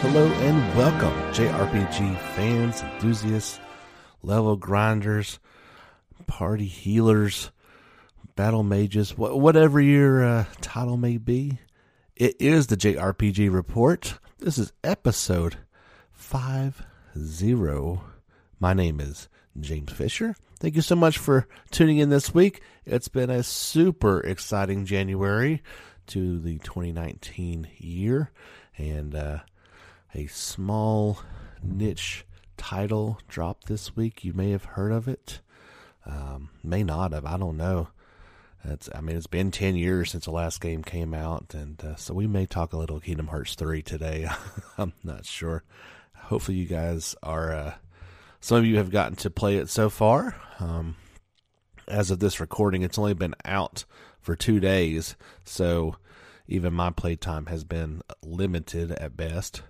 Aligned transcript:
Hello 0.00 0.26
and 0.26 0.76
welcome, 0.76 1.12
JRPG 1.32 2.18
fans, 2.34 2.82
enthusiasts, 2.82 3.60
level 4.24 4.56
grinders, 4.56 5.38
party 6.26 6.66
healers, 6.66 7.52
battle 8.34 8.64
mages, 8.64 9.12
wh- 9.12 9.36
whatever 9.36 9.80
your 9.80 10.24
uh, 10.24 10.44
title 10.60 10.96
may 10.96 11.16
be. 11.16 11.60
It 12.16 12.34
is 12.40 12.66
the 12.66 12.76
JRPG 12.76 13.52
Report. 13.52 14.18
This 14.40 14.58
is 14.58 14.72
episode 14.82 15.58
50. 16.10 16.82
My 18.58 18.72
name 18.72 18.98
is 18.98 19.28
James 19.60 19.92
Fisher. 19.92 20.34
Thank 20.60 20.74
you 20.74 20.82
so 20.82 20.96
much 20.96 21.18
for 21.18 21.46
tuning 21.70 21.98
in 21.98 22.08
this 22.08 22.34
week. 22.34 22.62
It's 22.84 23.06
been 23.06 23.30
a 23.30 23.44
super 23.44 24.18
exciting 24.20 24.86
January 24.86 25.62
to 26.08 26.40
the 26.40 26.58
2019 26.58 27.68
year, 27.76 28.32
and 28.76 29.14
uh, 29.14 29.38
a 30.16 30.26
small 30.26 31.20
niche 31.62 32.26
title 32.56 33.20
dropped 33.28 33.68
this 33.68 33.94
week. 33.94 34.24
You 34.24 34.32
may 34.32 34.50
have 34.50 34.64
heard 34.64 34.90
of 34.90 35.06
it, 35.06 35.38
um, 36.04 36.50
may 36.64 36.82
not 36.82 37.12
have. 37.12 37.24
I 37.24 37.36
don't 37.36 37.56
know. 37.56 37.90
It's, 38.64 38.88
I 38.92 39.00
mean, 39.00 39.14
it's 39.16 39.28
been 39.28 39.52
10 39.52 39.76
years 39.76 40.10
since 40.10 40.24
the 40.24 40.32
last 40.32 40.60
game 40.60 40.82
came 40.82 41.14
out, 41.14 41.54
and 41.54 41.80
uh, 41.84 41.94
so 41.94 42.14
we 42.14 42.26
may 42.26 42.46
talk 42.46 42.72
a 42.72 42.78
little 42.78 42.98
Kingdom 42.98 43.28
Hearts 43.28 43.54
3 43.54 43.80
today. 43.82 44.28
I'm 44.76 44.92
not 45.04 45.24
sure. 45.24 45.62
Hopefully, 46.16 46.56
you 46.56 46.66
guys 46.66 47.14
are, 47.22 47.52
uh, 47.52 47.74
some 48.40 48.58
of 48.58 48.66
you 48.66 48.76
have 48.76 48.90
gotten 48.90 49.16
to 49.16 49.30
play 49.30 49.56
it 49.56 49.68
so 49.68 49.90
far. 49.90 50.36
Um, 50.58 50.96
as 51.86 52.10
of 52.10 52.18
this 52.18 52.40
recording, 52.40 52.82
it's 52.82 52.98
only 52.98 53.14
been 53.14 53.34
out 53.44 53.84
for 54.20 54.36
two 54.36 54.60
days, 54.60 55.16
so 55.44 55.96
even 56.46 56.72
my 56.72 56.90
playtime 56.90 57.46
has 57.46 57.64
been 57.64 58.02
limited 58.22 58.92
at 58.92 59.16
best. 59.16 59.62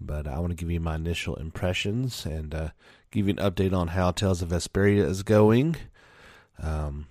But 0.00 0.26
I 0.26 0.38
want 0.38 0.50
to 0.50 0.56
give 0.56 0.70
you 0.70 0.80
my 0.80 0.94
initial 0.94 1.36
impressions 1.36 2.24
and 2.24 2.54
uh, 2.54 2.68
give 3.10 3.28
you 3.28 3.34
an 3.36 3.50
update 3.50 3.74
on 3.74 3.88
how 3.88 4.10
Tales 4.12 4.40
of 4.40 4.48
Vesperia 4.48 5.04
is 5.04 5.22
going. 5.22 5.76
Um, 6.62 7.06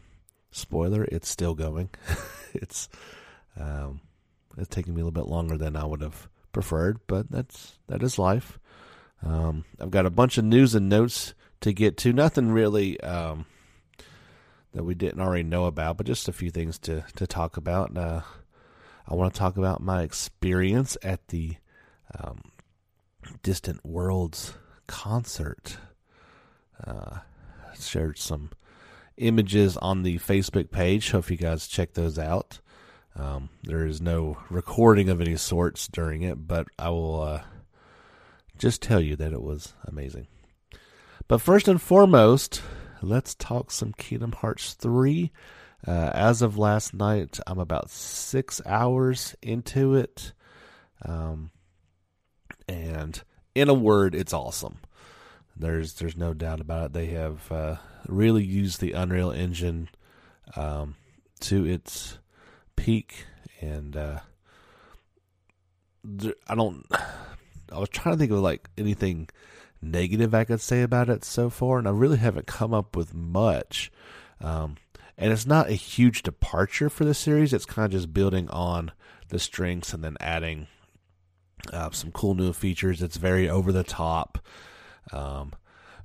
spoiler, 0.52 1.04
it's 1.06 1.30
still 1.30 1.54
going. 1.54 1.90
it's 2.54 2.90
um, 3.60 4.02
it's 4.58 4.70
taking 4.70 4.96
me 4.96 5.02
a 5.02 5.06
little 5.06 5.24
bit 5.24 5.30
longer 5.30 5.58
than 5.58 5.76
I 5.76 5.86
would 5.86 6.02
have 6.02 6.28
preferred, 6.52 7.00
but 7.08 7.30
that's 7.30 7.78
that 7.88 8.02
is 8.02 8.18
life. 8.18 8.60
Um, 9.24 9.66
I've 9.80 9.92
got 9.92 10.06
a 10.06 10.12
bunch 10.12 10.38
of 10.38 10.46
news 10.46 10.76
and 10.76 10.90
notes 10.90 11.34
to 11.62 11.74
get 11.74 11.98
to. 11.98 12.14
Nothing 12.14 12.52
really 12.52 13.00
um, 13.02 13.46
that 14.74 14.84
we 14.84 14.96
didn't 14.96 15.22
already 15.22 15.44
know 15.44 15.66
about, 15.66 15.98
but 15.98 16.06
just 16.06 16.28
a 16.28 16.34
few 16.34 16.52
things 16.52 16.78
to 16.80 17.04
to 17.16 17.28
talk 17.28 17.58
about. 17.58 17.96
Uh, 17.98 18.22
I 19.08 19.16
want 19.16 19.34
to 19.34 19.40
talk 19.40 19.58
about 19.58 19.82
my 19.82 20.04
experience 20.04 20.98
at 21.04 21.28
the 21.30 21.58
um, 22.18 22.52
Distant 23.44 23.86
Worlds 23.86 24.54
concert. 24.88 25.78
Uh, 26.86 27.20
shared 27.78 28.18
some 28.18 28.52
images 29.18 29.78
on 29.78 30.04
the 30.04 30.18
Facebook 30.20 30.72
page. 30.72 31.12
Hope 31.12 31.30
you 31.30 31.38
guys 31.38 31.68
check 31.68 31.94
those 31.94 32.18
out. 32.18 32.60
Um, 33.16 33.50
there 33.64 33.86
is 33.86 34.00
no 34.00 34.38
recording 34.50 35.10
of 35.10 35.20
any 35.20 35.36
sorts 35.36 35.88
during 35.88 36.22
it, 36.22 36.48
but 36.48 36.68
I 36.78 36.90
will 36.90 37.22
uh, 37.22 37.42
just 38.60 38.82
tell 38.82 39.02
you 39.02 39.16
that 39.16 39.34
it 39.34 39.42
was 39.42 39.74
amazing. 39.86 40.28
But 41.28 41.42
first 41.42 41.68
and 41.68 41.82
foremost, 41.82 42.62
let's 43.02 43.34
talk 43.36 43.72
some 43.72 43.94
Kingdom 43.94 44.34
Hearts 44.34 44.74
3. 44.74 45.32
Uh, 45.88 46.12
as 46.14 46.42
of 46.42 46.58
last 46.58 46.94
night, 46.94 47.40
I'm 47.48 47.60
about 47.60 47.90
six 47.90 48.62
hours 48.66 49.36
into 49.42 49.96
it. 49.96 50.34
Um, 51.06 51.52
and 52.68 53.22
in 53.56 53.70
a 53.70 53.74
word, 53.74 54.14
it's 54.14 54.34
awesome. 54.34 54.80
There's 55.56 55.94
there's 55.94 56.18
no 56.18 56.34
doubt 56.34 56.62
about 56.62 56.88
it. 56.88 56.94
They 56.94 57.08
have 57.08 57.52
uh, 57.52 57.76
really 58.08 58.44
used 58.44 58.80
the 58.80 58.94
Unreal 58.94 59.32
Engine 59.32 59.90
um, 60.56 60.96
to 61.42 61.66
its 61.66 62.18
peak, 62.76 63.26
and 63.62 63.96
uh, 63.96 64.20
I 66.48 66.56
don't. 66.56 66.86
I 67.72 67.80
was 67.80 67.90
trying 67.90 68.16
to 68.16 68.20
think 68.20 68.32
of 68.32 68.40
like 68.40 68.70
anything 68.78 69.30
negative 69.82 70.34
I 70.34 70.44
could 70.44 70.62
say 70.62 70.82
about 70.82 71.10
it 71.10 71.24
so 71.24 71.50
far, 71.50 71.80
and 71.80 71.88
I 71.88 71.92
really 71.92 72.18
haven't 72.18 72.48
come 72.48 72.74
up 72.74 72.96
with 72.96 73.14
much. 73.14 73.92
Um, 74.42 74.78
and 75.18 75.34
it's 75.34 75.46
not 75.46 75.70
a 75.70 75.74
huge 75.74 76.24
departure 76.24 76.90
for 76.90 77.04
the 77.04 77.14
series. 77.14 77.54
It's 77.54 77.66
kind 77.66 77.86
of 77.86 77.92
just 77.92 78.14
building 78.14 78.50
on 78.50 78.92
the 79.28 79.40
strengths 79.40 79.94
and 79.94 80.04
then 80.04 80.18
adding 80.20 80.68
uh, 81.74 81.92
some 81.92 82.12
cool 82.12 82.36
new 82.36 82.54
features. 82.54 83.02
It's 83.02 83.18
very 83.18 83.50
over 83.50 83.72
the 83.72 83.84
top. 83.84 84.40
Um, 85.12 85.54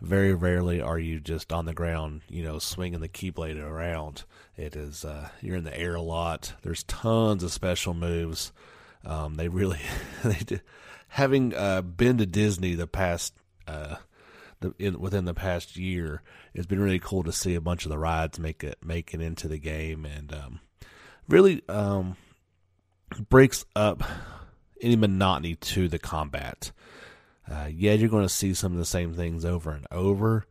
very 0.00 0.34
rarely 0.34 0.80
are 0.80 0.98
you 0.98 1.20
just 1.20 1.52
on 1.52 1.64
the 1.64 1.72
ground, 1.72 2.22
you 2.28 2.42
know, 2.42 2.58
swinging 2.58 3.00
the 3.00 3.08
keyblade 3.08 3.62
around. 3.62 4.24
It 4.56 4.76
is 4.76 5.04
uh, 5.04 5.28
you're 5.40 5.56
in 5.56 5.64
the 5.64 5.78
air 5.78 5.94
a 5.94 6.02
lot. 6.02 6.54
There's 6.62 6.82
tons 6.84 7.42
of 7.42 7.52
special 7.52 7.94
moves. 7.94 8.52
Um, 9.04 9.34
they 9.36 9.48
really, 9.48 9.80
they 10.24 10.40
did, 10.44 10.62
having 11.14 11.54
uh, 11.54 11.80
been 11.80 12.18
to 12.18 12.26
Disney 12.26 12.74
the 12.74 12.88
past, 12.88 13.34
uh, 13.68 13.94
the, 14.58 14.74
in, 14.80 14.98
within 14.98 15.26
the 15.26 15.34
past 15.34 15.76
year, 15.76 16.22
it's 16.54 16.66
been 16.66 16.80
really 16.80 16.98
cool 16.98 17.22
to 17.22 17.30
see 17.30 17.54
a 17.54 17.60
bunch 17.60 17.84
of 17.84 17.90
the 17.90 17.98
rides 17.98 18.40
make 18.40 18.64
it 18.64 18.78
make 18.84 19.14
it 19.14 19.20
into 19.20 19.46
the 19.46 19.58
game, 19.58 20.04
and 20.04 20.32
um, 20.34 20.60
really 21.28 21.62
um, 21.68 22.16
breaks 23.28 23.64
up 23.76 24.02
any 24.80 24.96
monotony 24.96 25.54
to 25.54 25.86
the 25.86 26.00
combat. 26.00 26.72
Uh, 27.48 27.68
yeah, 27.72 27.92
you're 27.92 28.08
going 28.08 28.26
to 28.26 28.28
see 28.28 28.52
some 28.52 28.72
of 28.72 28.78
the 28.78 28.84
same 28.84 29.14
things 29.14 29.44
over 29.44 29.70
and 29.70 29.86
over, 29.92 30.44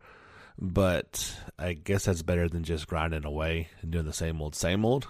but 0.57 1.35
I 1.59 1.74
guess 1.74 2.06
that's 2.06 2.22
better 2.22 2.47
than 2.47 2.63
just 2.63 2.88
grinding 2.88 3.25
away 3.25 3.68
and 3.81 3.91
doing 3.91 4.06
the 4.06 4.13
same 4.13 4.41
old, 4.41 4.56
same 4.56 4.85
old. 4.85 5.07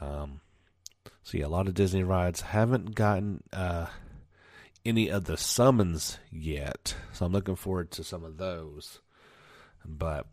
Um, 0.00 0.40
so 1.22 1.36
yeah, 1.36 1.44
a 1.44 1.48
lot 1.48 1.68
of 1.68 1.74
Disney 1.74 2.02
rides 2.02 2.40
haven't 2.40 2.94
gotten 2.94 3.42
uh, 3.52 3.86
any 4.88 5.08
of 5.08 5.24
the 5.24 5.36
summons 5.36 6.18
yet, 6.30 6.94
so 7.12 7.26
I'm 7.26 7.32
looking 7.32 7.56
forward 7.56 7.90
to 7.92 8.04
some 8.04 8.24
of 8.24 8.38
those. 8.38 9.00
But 9.84 10.26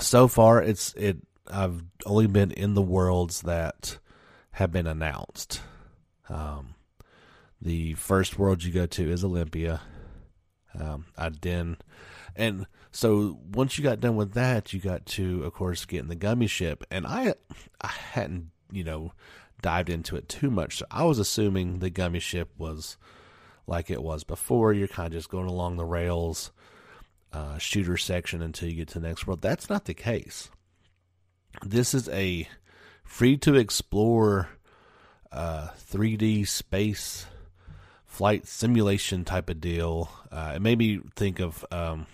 so 0.00 0.28
far, 0.28 0.62
it's 0.62 0.92
it. 0.94 1.18
I've 1.50 1.82
only 2.04 2.26
been 2.26 2.50
in 2.50 2.74
the 2.74 2.82
worlds 2.82 3.42
that 3.42 3.98
have 4.52 4.70
been 4.70 4.86
announced. 4.86 5.62
Um, 6.28 6.74
the 7.60 7.94
first 7.94 8.38
world 8.38 8.62
you 8.62 8.72
go 8.72 8.86
to 8.86 9.10
is 9.10 9.24
Olympia. 9.24 9.80
Um, 10.78 11.06
I 11.16 11.30
then, 11.30 11.78
and 12.36 12.66
so 12.92 13.38
once 13.52 13.78
you 13.78 13.84
got 13.84 14.00
done 14.00 14.16
with 14.16 14.34
that, 14.34 14.72
you 14.72 14.80
got 14.80 15.06
to, 15.06 15.44
of 15.44 15.54
course, 15.54 15.86
get 15.86 16.00
in 16.00 16.08
the 16.08 16.14
gummy 16.14 16.46
ship. 16.46 16.84
And 16.90 17.06
I, 17.06 17.34
I 17.80 17.88
hadn't, 17.88 18.50
you 18.70 18.84
know, 18.84 19.12
dived 19.62 19.88
into 19.88 20.16
it 20.16 20.28
too 20.28 20.50
much. 20.50 20.78
So 20.78 20.86
I 20.90 21.04
was 21.04 21.18
assuming 21.18 21.78
the 21.78 21.90
gummy 21.90 22.20
ship 22.20 22.50
was 22.58 22.96
like 23.68 23.90
it 23.90 24.02
was 24.02 24.24
before. 24.24 24.72
You're 24.72 24.88
kind 24.88 25.06
of 25.06 25.12
just 25.12 25.28
going 25.28 25.48
along 25.48 25.76
the 25.76 25.84
rails, 25.84 26.50
uh, 27.32 27.58
shooter 27.58 27.96
section 27.96 28.42
until 28.42 28.68
you 28.68 28.76
get 28.76 28.88
to 28.88 29.00
the 29.00 29.06
next 29.06 29.26
world. 29.26 29.42
That's 29.42 29.68
not 29.68 29.84
the 29.84 29.94
case. 29.94 30.50
This 31.64 31.94
is 31.94 32.08
a 32.08 32.48
free 33.04 33.36
to 33.38 33.54
explore 33.54 34.48
uh, 35.32 35.68
3D 35.90 36.46
space 36.46 37.26
flight 38.06 38.46
simulation 38.46 39.24
type 39.24 39.50
of 39.50 39.60
deal. 39.60 40.10
Uh, 40.32 40.54
it 40.56 40.62
made 40.62 40.78
me 40.78 41.00
think 41.14 41.40
of 41.40 41.64
um, 41.70 42.06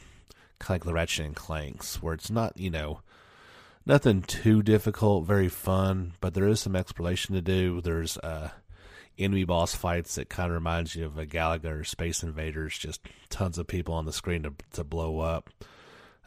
kind 0.58 0.80
of 0.80 0.82
like 0.82 0.84
the 0.84 0.92
Ratchet 0.92 1.26
and 1.26 1.36
Clanks, 1.36 2.02
where 2.02 2.14
it's 2.14 2.30
not, 2.30 2.58
you 2.58 2.70
know, 2.70 3.00
nothing 3.86 4.22
too 4.22 4.62
difficult, 4.62 5.24
very 5.24 5.48
fun, 5.48 6.12
but 6.20 6.34
there 6.34 6.48
is 6.48 6.60
some 6.60 6.76
exploration 6.76 7.34
to 7.34 7.40
do. 7.40 7.80
There's 7.80 8.18
uh, 8.18 8.50
enemy 9.18 9.44
boss 9.44 9.74
fights 9.74 10.16
that 10.16 10.28
kind 10.28 10.50
of 10.50 10.54
reminds 10.54 10.94
you 10.94 11.04
of 11.04 11.18
a 11.18 11.26
Galaga 11.26 11.80
or 11.80 11.84
Space 11.84 12.22
Invaders, 12.22 12.76
just 12.76 13.00
tons 13.30 13.58
of 13.58 13.66
people 13.66 13.94
on 13.94 14.06
the 14.06 14.12
screen 14.12 14.42
to, 14.42 14.54
to 14.72 14.84
blow 14.84 15.20
up. 15.20 15.50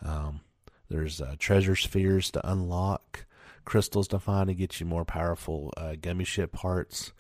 Um, 0.04 0.42
there's 0.90 1.22
uh, 1.22 1.36
treasure 1.38 1.76
spheres 1.76 2.32
to 2.32 2.50
unlock 2.50 3.26
crystals 3.66 4.08
to 4.08 4.20
find 4.20 4.48
to 4.48 4.54
get 4.54 4.80
you 4.80 4.86
more 4.86 5.06
powerful 5.06 5.74
uh, 5.76 5.96
gummy 6.00 6.24
ship 6.24 6.54
parts. 6.54 7.12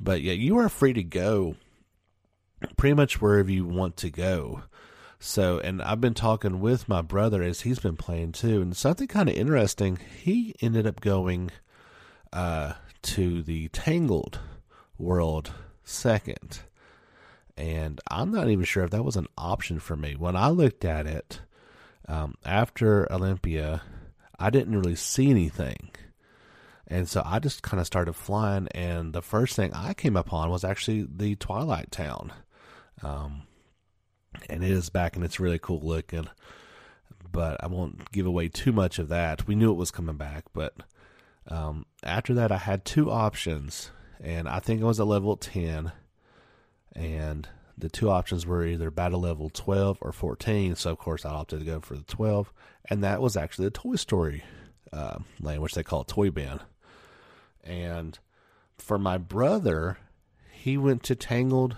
But 0.00 0.22
yeah, 0.22 0.34
you 0.34 0.56
are 0.58 0.68
free 0.68 0.92
to 0.92 1.02
go 1.02 1.56
pretty 2.76 2.94
much 2.94 3.20
wherever 3.20 3.50
you 3.50 3.66
want 3.66 3.96
to 3.98 4.10
go. 4.10 4.62
So, 5.18 5.58
and 5.58 5.82
I've 5.82 6.00
been 6.00 6.14
talking 6.14 6.60
with 6.60 6.88
my 6.88 7.02
brother 7.02 7.42
as 7.42 7.62
he's 7.62 7.80
been 7.80 7.96
playing 7.96 8.32
too, 8.32 8.62
and 8.62 8.76
something 8.76 9.08
kind 9.08 9.28
of 9.28 9.34
interesting. 9.34 9.98
He 10.22 10.54
ended 10.60 10.86
up 10.86 11.00
going 11.00 11.50
uh, 12.32 12.74
to 13.02 13.42
the 13.42 13.68
Tangled 13.68 14.38
world 14.98 15.52
second, 15.84 16.60
and 17.56 18.00
I'm 18.10 18.30
not 18.30 18.48
even 18.48 18.64
sure 18.64 18.84
if 18.84 18.90
that 18.90 19.04
was 19.04 19.16
an 19.16 19.26
option 19.36 19.80
for 19.80 19.96
me. 19.96 20.14
When 20.14 20.36
I 20.36 20.48
looked 20.48 20.84
at 20.84 21.06
it 21.06 21.40
um, 22.08 22.34
after 22.44 23.10
Olympia, 23.12 23.82
I 24.38 24.50
didn't 24.50 24.78
really 24.78 24.96
see 24.96 25.30
anything. 25.30 25.90
And 26.86 27.08
so 27.08 27.22
I 27.24 27.38
just 27.38 27.62
kind 27.62 27.80
of 27.80 27.86
started 27.86 28.14
flying, 28.14 28.68
and 28.74 29.12
the 29.12 29.22
first 29.22 29.56
thing 29.56 29.74
I 29.74 29.92
came 29.92 30.16
upon 30.16 30.50
was 30.50 30.64
actually 30.64 31.06
the 31.10 31.34
Twilight 31.36 31.90
Town. 31.90 32.32
Um, 33.02 33.42
and 34.48 34.64
it 34.64 34.70
is 34.70 34.90
back 34.90 35.16
and 35.16 35.24
it's 35.24 35.40
really 35.40 35.58
cool 35.58 35.80
looking. 35.80 36.28
But 37.30 37.62
I 37.62 37.66
won't 37.66 38.10
give 38.10 38.26
away 38.26 38.48
too 38.48 38.72
much 38.72 38.98
of 38.98 39.08
that. 39.08 39.46
We 39.46 39.54
knew 39.54 39.70
it 39.70 39.76
was 39.76 39.90
coming 39.90 40.16
back, 40.16 40.44
but 40.54 40.74
um, 41.46 41.84
after 42.02 42.34
that, 42.34 42.50
I 42.50 42.56
had 42.56 42.84
two 42.84 43.10
options, 43.10 43.90
and 44.22 44.48
I 44.48 44.60
think 44.60 44.82
I 44.82 44.86
was 44.86 45.00
at 45.00 45.06
level 45.06 45.36
10, 45.36 45.92
and 46.94 47.48
the 47.76 47.88
two 47.88 48.10
options 48.10 48.46
were 48.46 48.64
either 48.64 48.90
battle 48.90 49.20
level 49.20 49.50
12 49.50 49.98
or 50.00 50.12
14. 50.12 50.74
So, 50.74 50.90
of 50.90 50.98
course, 50.98 51.24
I 51.24 51.30
opted 51.30 51.60
to 51.60 51.64
go 51.64 51.80
for 51.80 51.96
the 51.96 52.04
12, 52.04 52.52
and 52.90 53.04
that 53.04 53.20
was 53.20 53.36
actually 53.36 53.66
the 53.66 53.72
Toy 53.72 53.96
Story 53.96 54.42
uh, 54.92 55.18
lane, 55.40 55.60
which 55.60 55.74
they 55.74 55.82
call 55.82 56.04
Toy 56.04 56.30
Bin. 56.30 56.60
And 57.62 58.18
for 58.76 58.98
my 58.98 59.18
brother, 59.18 59.98
he 60.50 60.76
went 60.76 61.02
to 61.04 61.14
Tangled, 61.14 61.76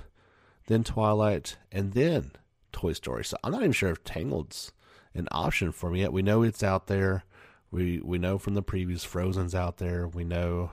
then 0.66 0.84
Twilight, 0.84 1.56
and 1.70 1.92
then 1.92 2.32
Toy 2.72 2.92
Story. 2.92 3.25
So 3.25 3.37
I'm 3.42 3.52
not 3.52 3.60
even 3.60 3.72
sure 3.72 3.90
if 3.90 4.04
Tangled's 4.04 4.72
an 5.14 5.28
option 5.32 5.72
for 5.72 5.90
me 5.90 6.00
yet. 6.00 6.12
We 6.12 6.22
know 6.22 6.42
it's 6.42 6.62
out 6.62 6.87
there. 6.87 7.25
We 7.70 8.00
we 8.00 8.19
know 8.19 8.38
from 8.38 8.54
the 8.54 8.62
previous 8.62 9.04
Frozen's 9.04 9.54
out 9.54 9.78
there. 9.78 10.06
We 10.06 10.25
know 10.25 10.72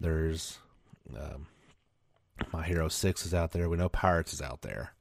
there's 0.00 0.58
um, 1.10 1.46
Big 2.52 2.64
Hero 2.64 2.88
Six 2.88 3.26
is 3.26 3.34
out 3.34 3.52
there. 3.52 3.68
We 3.68 3.76
know 3.76 3.88
Pirates 3.88 4.32
is 4.32 4.42
out 4.42 4.62
there. 4.62 4.92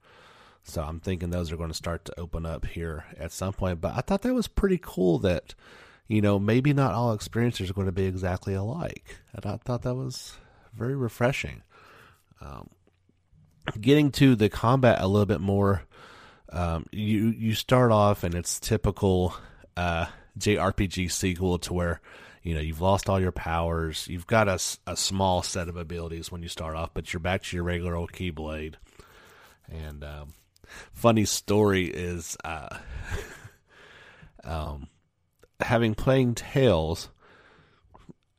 So 0.63 0.81
I'm 0.81 0.99
thinking 0.99 1.29
those 1.29 1.51
are 1.51 1.57
going 1.57 1.69
to 1.69 1.75
start 1.75 2.05
to 2.05 2.19
open 2.19 2.45
up 2.45 2.65
here 2.65 3.05
at 3.17 3.31
some 3.31 3.53
point. 3.53 3.81
But 3.81 3.95
I 3.95 4.01
thought 4.01 4.21
that 4.21 4.33
was 4.33 4.47
pretty 4.47 4.79
cool 4.81 5.19
that, 5.19 5.55
you 6.07 6.21
know, 6.21 6.39
maybe 6.39 6.73
not 6.73 6.93
all 6.93 7.13
experiences 7.13 7.69
are 7.69 7.73
going 7.73 7.87
to 7.87 7.91
be 7.91 8.05
exactly 8.05 8.53
alike. 8.53 9.17
And 9.33 9.45
I 9.45 9.57
thought 9.57 9.81
that 9.81 9.95
was 9.95 10.33
very 10.73 10.95
refreshing. 10.95 11.63
Um, 12.41 12.69
getting 13.79 14.11
to 14.13 14.35
the 14.35 14.49
combat 14.49 15.01
a 15.01 15.07
little 15.07 15.25
bit 15.25 15.41
more, 15.41 15.83
um, 16.49 16.85
you 16.91 17.29
you 17.29 17.55
start 17.55 17.91
off 17.91 18.23
and 18.23 18.35
it's 18.35 18.59
typical 18.59 19.35
uh, 19.75 20.05
JRPG 20.37 21.11
sequel 21.11 21.57
to 21.59 21.73
where 21.73 22.01
you 22.43 22.53
know 22.53 22.61
you've 22.61 22.81
lost 22.81 23.09
all 23.09 23.19
your 23.19 23.31
powers, 23.31 24.07
you've 24.07 24.27
got 24.27 24.47
a, 24.47 24.59
a 24.85 24.95
small 24.95 25.41
set 25.41 25.69
of 25.69 25.77
abilities 25.77 26.31
when 26.31 26.43
you 26.43 26.49
start 26.49 26.75
off, 26.75 26.91
but 26.93 27.11
you're 27.11 27.19
back 27.19 27.43
to 27.43 27.55
your 27.55 27.63
regular 27.63 27.95
old 27.95 28.11
Keyblade. 28.11 28.75
And 29.71 30.03
um, 30.03 30.33
funny 30.91 31.25
story 31.25 31.85
is, 31.85 32.37
uh, 32.43 32.77
um, 34.43 34.87
having 35.61 35.95
playing 35.95 36.35
Tales, 36.35 37.09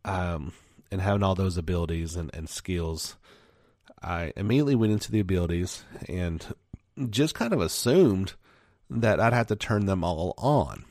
um, 0.05 0.53
and 0.91 1.01
having 1.01 1.23
all 1.23 1.35
those 1.35 1.56
abilities 1.56 2.15
and, 2.15 2.31
and 2.35 2.49
skills. 2.49 3.17
I 4.03 4.33
immediately 4.37 4.75
went 4.75 4.93
into 4.93 5.11
the 5.11 5.21
abilities 5.21 5.83
and 6.09 6.47
just 7.11 7.35
kind 7.35 7.53
of 7.53 7.61
assumed 7.61 8.35
that 8.91 9.19
I'd 9.19 9.33
have 9.33 9.47
to 9.49 9.56
turn 9.56 9.87
them 9.87 10.05
all 10.05 10.35
on. 10.37 10.85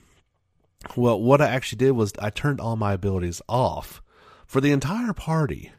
Well, 0.95 1.19
what 1.19 1.41
I 1.41 1.47
actually 1.47 1.77
did 1.77 1.91
was 1.91 2.13
I 2.19 2.29
turned 2.29 2.59
all 2.59 2.75
my 2.75 2.93
abilities 2.93 3.41
off 3.47 4.01
for 4.45 4.61
the 4.61 4.71
entire 4.71 5.13
party. 5.13 5.71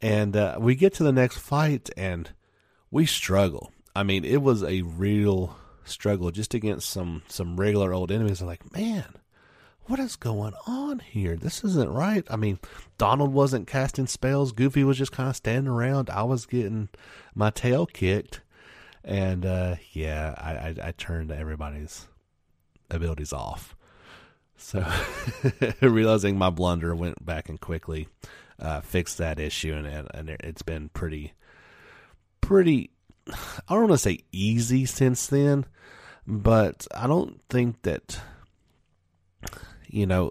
And 0.00 0.36
uh, 0.36 0.58
we 0.60 0.74
get 0.74 0.94
to 0.94 1.02
the 1.02 1.12
next 1.12 1.38
fight 1.38 1.90
and 1.96 2.30
we 2.90 3.06
struggle. 3.06 3.72
I 3.96 4.04
mean, 4.04 4.24
it 4.24 4.42
was 4.42 4.62
a 4.62 4.82
real 4.82 5.56
struggle 5.84 6.30
just 6.30 6.54
against 6.54 6.88
some 6.90 7.22
some 7.28 7.58
regular 7.58 7.92
old 7.92 8.12
enemies. 8.12 8.40
I'm 8.40 8.46
like, 8.46 8.72
man, 8.72 9.06
what 9.86 9.98
is 9.98 10.16
going 10.16 10.52
on 10.66 11.00
here? 11.00 11.34
This 11.34 11.64
isn't 11.64 11.90
right. 11.90 12.24
I 12.30 12.36
mean, 12.36 12.58
Donald 12.98 13.32
wasn't 13.32 13.66
casting 13.66 14.06
spells. 14.06 14.52
Goofy 14.52 14.84
was 14.84 14.98
just 14.98 15.12
kind 15.12 15.28
of 15.28 15.36
standing 15.36 15.72
around. 15.72 16.10
I 16.10 16.22
was 16.22 16.46
getting 16.46 16.90
my 17.34 17.50
tail 17.50 17.86
kicked. 17.86 18.42
And 19.02 19.46
uh, 19.46 19.76
yeah, 19.92 20.34
I, 20.36 20.52
I, 20.52 20.88
I 20.88 20.92
turned 20.92 21.32
everybody's 21.32 22.06
abilities 22.90 23.32
off. 23.32 23.74
So 24.58 24.84
realizing 25.80 26.36
my 26.36 26.50
blunder, 26.50 26.94
went 26.94 27.24
back 27.24 27.48
and 27.48 27.60
quickly 27.60 28.08
uh, 28.58 28.80
fixed 28.80 29.18
that 29.18 29.40
issue, 29.40 29.72
and, 29.72 30.08
and 30.12 30.28
it's 30.28 30.62
been 30.62 30.90
pretty, 30.90 31.32
pretty. 32.40 32.90
I 33.28 33.74
don't 33.74 33.88
want 33.88 33.92
to 33.92 33.98
say 33.98 34.20
easy 34.32 34.84
since 34.84 35.26
then, 35.26 35.64
but 36.26 36.86
I 36.94 37.06
don't 37.06 37.40
think 37.48 37.82
that 37.82 38.20
you 39.86 40.06
know. 40.06 40.30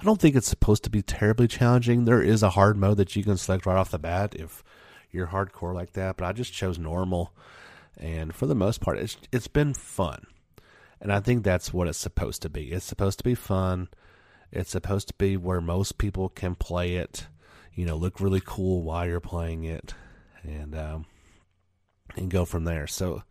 I 0.00 0.04
don't 0.04 0.20
think 0.20 0.36
it's 0.36 0.46
supposed 0.46 0.84
to 0.84 0.90
be 0.90 1.02
terribly 1.02 1.48
challenging. 1.48 2.04
There 2.04 2.22
is 2.22 2.44
a 2.44 2.50
hard 2.50 2.76
mode 2.76 2.98
that 2.98 3.16
you 3.16 3.24
can 3.24 3.36
select 3.36 3.66
right 3.66 3.76
off 3.76 3.90
the 3.90 3.98
bat 3.98 4.36
if 4.36 4.62
you're 5.10 5.26
hardcore 5.26 5.74
like 5.74 5.94
that, 5.94 6.16
but 6.16 6.24
I 6.24 6.32
just 6.32 6.52
chose 6.52 6.78
normal 6.78 7.32
and 7.98 8.34
for 8.34 8.46
the 8.46 8.54
most 8.54 8.80
part, 8.80 8.98
it's 8.98 9.16
it's 9.32 9.48
been 9.48 9.74
fun, 9.74 10.26
and 11.00 11.12
I 11.12 11.20
think 11.20 11.44
that's 11.44 11.72
what 11.72 11.88
it's 11.88 11.98
supposed 11.98 12.42
to 12.42 12.48
be. 12.48 12.72
It's 12.72 12.84
supposed 12.84 13.18
to 13.18 13.24
be 13.24 13.34
fun. 13.34 13.88
It's 14.50 14.70
supposed 14.70 15.08
to 15.08 15.14
be 15.14 15.36
where 15.36 15.60
most 15.60 15.98
people 15.98 16.28
can 16.28 16.54
play 16.54 16.96
it, 16.96 17.26
you 17.74 17.84
know, 17.84 17.96
look 17.96 18.20
really 18.20 18.42
cool 18.44 18.82
while 18.82 19.06
you're 19.06 19.20
playing 19.20 19.64
it, 19.64 19.94
and 20.42 20.74
um, 20.74 21.06
and 22.16 22.30
go 22.30 22.44
from 22.44 22.64
there. 22.64 22.86
So, 22.86 23.22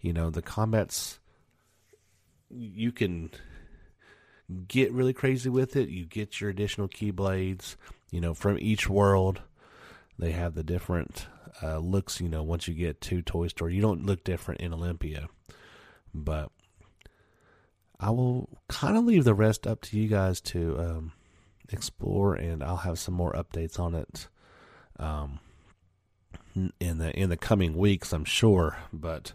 you 0.00 0.12
know, 0.12 0.30
the 0.30 0.42
combats 0.42 1.18
you 2.50 2.92
can 2.92 3.30
get 4.68 4.92
really 4.92 5.12
crazy 5.12 5.48
with 5.48 5.76
it. 5.76 5.88
You 5.88 6.04
get 6.04 6.40
your 6.40 6.50
additional 6.50 6.88
keyblades, 6.88 7.76
you 8.10 8.20
know, 8.20 8.34
from 8.34 8.58
each 8.60 8.88
world. 8.88 9.40
They 10.18 10.32
have 10.32 10.54
the 10.54 10.62
different 10.62 11.26
uh, 11.62 11.78
looks, 11.78 12.20
you 12.20 12.28
know, 12.28 12.42
once 12.42 12.68
you 12.68 12.74
get 12.74 13.00
to 13.02 13.22
Toy 13.22 13.48
Story. 13.48 13.74
You 13.74 13.80
don't 13.80 14.04
look 14.04 14.24
different 14.24 14.60
in 14.60 14.74
Olympia. 14.74 15.28
But 16.14 16.50
I 18.02 18.10
will 18.10 18.48
kind 18.68 18.96
of 18.96 19.04
leave 19.04 19.22
the 19.22 19.32
rest 19.32 19.64
up 19.64 19.80
to 19.82 19.96
you 19.96 20.08
guys 20.08 20.40
to 20.40 20.76
um, 20.78 21.12
explore, 21.70 22.34
and 22.34 22.62
I'll 22.62 22.78
have 22.78 22.98
some 22.98 23.14
more 23.14 23.32
updates 23.32 23.78
on 23.78 23.94
it 23.94 24.26
um, 24.98 25.38
in 26.80 26.98
the 26.98 27.16
in 27.16 27.30
the 27.30 27.36
coming 27.36 27.76
weeks, 27.76 28.12
I'm 28.12 28.24
sure. 28.24 28.76
But 28.92 29.34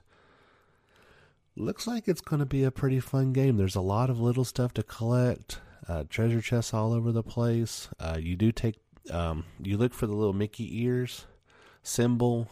looks 1.55 1.87
like 1.87 2.09
it's 2.09 2.19
going 2.19 2.41
to 2.41 2.45
be 2.45 2.65
a 2.65 2.71
pretty 2.71 2.99
fun 2.99 3.31
game. 3.31 3.55
There's 3.55 3.75
a 3.75 3.81
lot 3.81 4.09
of 4.09 4.19
little 4.19 4.45
stuff 4.45 4.73
to 4.73 4.83
collect, 4.83 5.61
uh, 5.87 6.03
treasure 6.09 6.41
chests 6.41 6.73
all 6.73 6.91
over 6.91 7.13
the 7.13 7.23
place. 7.23 7.87
Uh, 8.01 8.17
you 8.19 8.35
do 8.35 8.51
take 8.51 8.75
um, 9.09 9.45
you 9.63 9.77
look 9.77 9.93
for 9.93 10.07
the 10.07 10.13
little 10.13 10.33
Mickey 10.33 10.83
ears 10.83 11.25
symbol. 11.83 12.51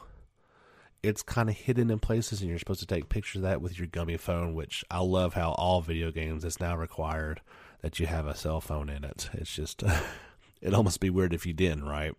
It's 1.05 1.23
kind 1.23 1.49
of 1.49 1.55
hidden 1.55 1.91
in 1.91 1.99
places, 1.99 2.41
and 2.41 2.49
you're 2.49 2.59
supposed 2.59 2.79
to 2.81 2.85
take 2.85 3.09
pictures 3.09 3.37
of 3.37 3.41
that 3.43 3.61
with 3.61 3.77
your 3.77 3.87
gummy 3.87 4.17
phone. 4.17 4.53
Which 4.53 4.83
I 4.89 4.99
love 4.99 5.33
how 5.33 5.51
all 5.51 5.81
video 5.81 6.11
games 6.11 6.43
it's 6.43 6.59
now 6.59 6.75
required 6.75 7.41
that 7.81 7.99
you 7.99 8.07
have 8.07 8.27
a 8.27 8.35
cell 8.35 8.61
phone 8.61 8.89
in 8.89 9.03
it. 9.03 9.29
It's 9.33 9.53
just 9.53 9.83
it'd 10.61 10.73
almost 10.73 10.99
be 10.99 11.09
weird 11.09 11.33
if 11.33 11.45
you 11.45 11.53
didn't, 11.53 11.85
right? 11.85 12.13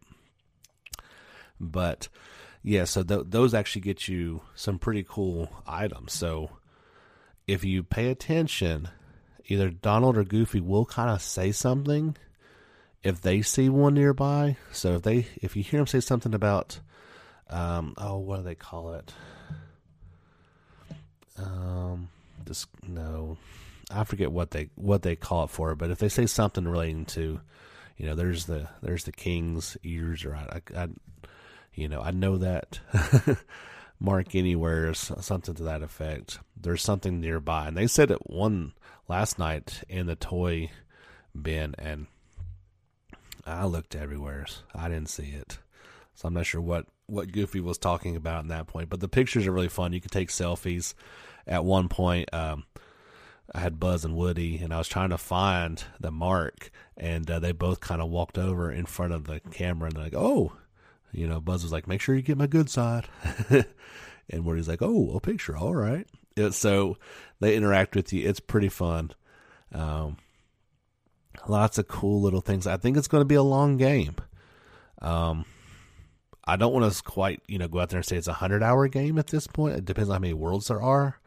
But 1.59 2.09
yeah, 2.63 2.85
so 2.85 3.03
th- 3.03 3.27
those 3.29 3.55
actually 3.55 3.83
get 3.83 4.09
you 4.09 4.43
some 4.55 4.79
pretty 4.79 5.05
cool 5.09 5.51
items. 5.67 6.13
So 6.13 6.51
if 7.47 7.65
you 7.65 7.83
pay 7.83 8.11
attention, 8.11 8.89
either 9.47 9.71
Donald 9.71 10.17
or 10.17 10.25
Goofy 10.25 10.61
will 10.61 10.85
kind 10.85 11.11
of 11.11 11.23
say 11.23 11.53
something 11.53 12.17
if 13.03 13.21
they 13.21 13.43
see 13.43 13.69
one 13.69 13.95
nearby. 13.95 14.57
So 14.73 14.95
if 14.95 15.03
they 15.03 15.27
if 15.37 15.57
you 15.57 15.63
hear 15.63 15.79
them 15.79 15.87
say 15.87 16.01
something 16.01 16.35
about 16.35 16.81
um, 17.51 17.95
oh, 17.97 18.19
what 18.19 18.39
do 18.39 18.43
they 18.43 18.55
call 18.55 18.95
it? 18.95 19.13
Um, 21.39 22.09
this 22.45 22.67
no, 22.87 23.37
I 23.91 24.05
forget 24.05 24.33
what 24.33 24.51
they 24.51 24.71
what 24.75 25.03
they 25.03 25.17
call 25.17 25.45
it 25.45 25.51
for. 25.51 25.75
But 25.75 25.91
if 25.91 25.99
they 25.99 26.09
say 26.09 26.27
something 26.27 26.67
relating 26.67 27.05
to, 27.07 27.41
you 27.97 28.07
know, 28.07 28.15
there's 28.15 28.47
the 28.47 28.69
there's 28.83 29.05
the 29.05 29.13
king's 29.13 29.77
ears, 29.83 30.25
or 30.25 30.35
I, 30.35 30.61
I, 30.77 30.83
I 30.83 30.89
you 31.75 31.89
know, 31.89 32.01
I 32.01 32.11
know 32.11 32.39
that 32.39 32.81
mark 34.01 34.35
anywhere 34.35 34.93
something 34.95 35.55
to 35.55 35.63
that 35.65 35.83
effect. 35.83 36.39
There's 36.61 36.83
something 36.83 37.21
nearby, 37.21 37.69
and 37.69 37.77
they 37.77 37.87
said 37.87 38.11
it 38.11 38.29
one 38.31 38.73
last 39.09 39.39
night 39.39 39.85
in 39.89 40.07
the 40.07 40.17
toy 40.17 40.71
bin, 41.41 41.75
and 41.79 42.07
I 43.45 43.67
looked 43.67 43.95
everywhere. 43.95 44.47
I 44.75 44.89
didn't 44.89 45.11
see 45.11 45.31
it, 45.31 45.59
so 46.15 46.29
I'm 46.29 46.35
not 46.35 46.47
sure 46.47 46.61
what 46.61 46.87
what 47.07 47.33
Goofy 47.33 47.61
was 47.61 47.79
talking 47.79 48.17
about 48.17 48.43
in 48.43 48.49
that 48.49 48.67
point. 48.67 48.89
But 48.89 49.01
the 49.01 49.09
pictures 49.09 49.47
are 49.47 49.53
really 49.53 49.69
fun. 49.69 49.93
You 49.93 50.01
can 50.01 50.11
take 50.11 50.29
selfies. 50.29 50.95
At 51.47 51.65
one 51.65 51.89
point, 51.89 52.33
um, 52.35 52.65
I 53.55 53.61
had 53.61 53.79
Buzz 53.79 54.05
and 54.05 54.17
Woody, 54.17 54.59
and 54.59 54.75
I 54.75 54.79
was 54.79 54.89
trying 54.89 55.11
to 55.11 55.19
find 55.19 55.83
the 56.01 56.11
mark, 56.11 56.71
and 56.97 57.31
uh, 57.31 57.39
they 57.39 57.53
both 57.53 57.81
kind 57.81 58.03
of 58.03 58.11
walked 58.11 58.39
over 58.39 58.71
in 58.71 58.87
front 58.87 59.13
of 59.13 59.25
the 59.25 59.41
camera, 59.53 59.89
and 59.89 59.97
they're 59.97 60.05
like, 60.05 60.15
"Oh," 60.17 60.53
you 61.13 61.29
know, 61.29 61.41
Buzz 61.41 61.63
was 61.63 61.73
like, 61.73 61.87
"Make 61.87 62.01
sure 62.01 62.17
you 62.17 62.23
get 62.23 62.37
my 62.37 62.49
good 62.49 62.69
side," 62.69 63.07
and 64.29 64.45
Woody's 64.45 64.69
like, 64.69 64.83
"Oh, 64.83 65.13
a 65.15 65.21
picture, 65.21 65.57
all 65.57 65.75
right." 65.75 66.07
So 66.51 66.97
they 67.41 67.55
interact 67.57 67.95
with 67.95 68.13
you. 68.13 68.29
It's 68.29 68.41
pretty 68.41 68.69
fun. 68.69 69.13
Um, 69.73 70.17
lots 71.47 71.79
of 71.79 71.89
cool 71.89 72.21
little 72.21 72.41
things. 72.41 72.67
I 72.67 72.77
think 72.77 72.97
it's 72.97 73.09
going 73.09 73.23
to 73.23 73.27
be 73.27 73.37
a 73.37 73.43
long 73.43 73.77
game. 73.77 74.17
Um, 75.01 75.45
I 76.47 76.57
don't 76.57 76.73
want 76.73 76.93
to 76.93 77.03
quite, 77.03 77.43
you 77.49 77.59
know, 77.59 77.67
go 77.67 77.81
out 77.81 77.89
there 77.89 77.99
and 77.99 78.07
say 78.07 78.17
it's 78.17 78.29
a 78.29 78.35
hundred 78.35 78.63
hour 78.63 78.87
game 78.87 79.19
at 79.19 79.27
this 79.27 79.47
point. 79.47 79.77
It 79.77 79.85
depends 79.85 80.11
on 80.11 80.15
how 80.15 80.21
many 80.21 80.35
worlds 80.35 80.69
there 80.69 80.81
are. 80.83 81.19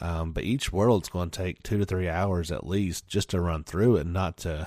Um, 0.00 0.32
but 0.32 0.44
each 0.44 0.72
world's 0.72 1.08
going 1.08 1.30
to 1.30 1.42
take 1.42 1.62
two 1.62 1.78
to 1.78 1.84
three 1.84 2.08
hours 2.08 2.50
at 2.50 2.66
least 2.66 3.06
just 3.06 3.30
to 3.30 3.40
run 3.40 3.64
through 3.64 3.96
it, 3.96 4.00
and 4.00 4.12
not 4.12 4.38
to, 4.38 4.66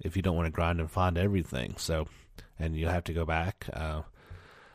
if 0.00 0.16
you 0.16 0.22
don't 0.22 0.36
want 0.36 0.46
to 0.46 0.52
grind 0.52 0.80
and 0.80 0.90
find 0.90 1.18
everything. 1.18 1.74
So, 1.78 2.06
and 2.58 2.76
you'll 2.76 2.90
have 2.90 3.04
to 3.04 3.12
go 3.12 3.24
back. 3.24 3.66
Uh, 3.72 4.02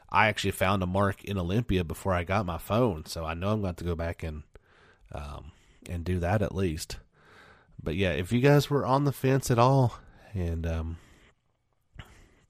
I 0.10 0.28
actually 0.28 0.51
found 0.51 0.84
a 0.84 0.88
mark 0.88 1.24
in 1.24 1.38
Olympia 1.38 1.84
before 1.84 2.13
I 2.13 2.24
got 2.24 2.46
my 2.46 2.58
phone, 2.58 3.06
so 3.06 3.24
I 3.24 3.36
know 3.36 3.51
I'm 3.51 3.62
going 3.62 3.75
to, 3.75 3.84
to 3.84 3.89
go 3.89 3.96
back 3.96 4.24
and, 4.24 4.44
um, 5.13 5.51
and 5.89 6.04
do 6.04 6.20
that 6.20 6.42
at 6.42 6.56
least. 6.56 6.98
But 7.82 7.96
yeah, 7.96 8.12
if 8.12 8.34
you 8.34 8.42
guys 8.42 8.70
were 8.70 8.86
on 8.86 9.06
the 9.06 9.13
fence 9.13 9.50
at 9.50 9.60
all 9.60 9.98
and, 10.34 10.66
um, 10.66 10.98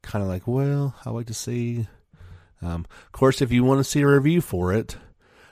kind 0.02 0.24
of 0.24 0.30
like, 0.30 0.48
well, 0.48 0.96
I 1.06 1.10
like 1.10 1.28
to 1.28 1.34
see. 1.34 1.88
Um, 2.62 2.86
of 3.06 3.12
course, 3.12 3.42
if 3.42 3.52
you 3.52 3.64
want 3.64 3.80
to 3.80 3.84
see 3.84 4.02
a 4.02 4.08
review 4.08 4.42
for 4.42 4.74
it, 4.74 4.98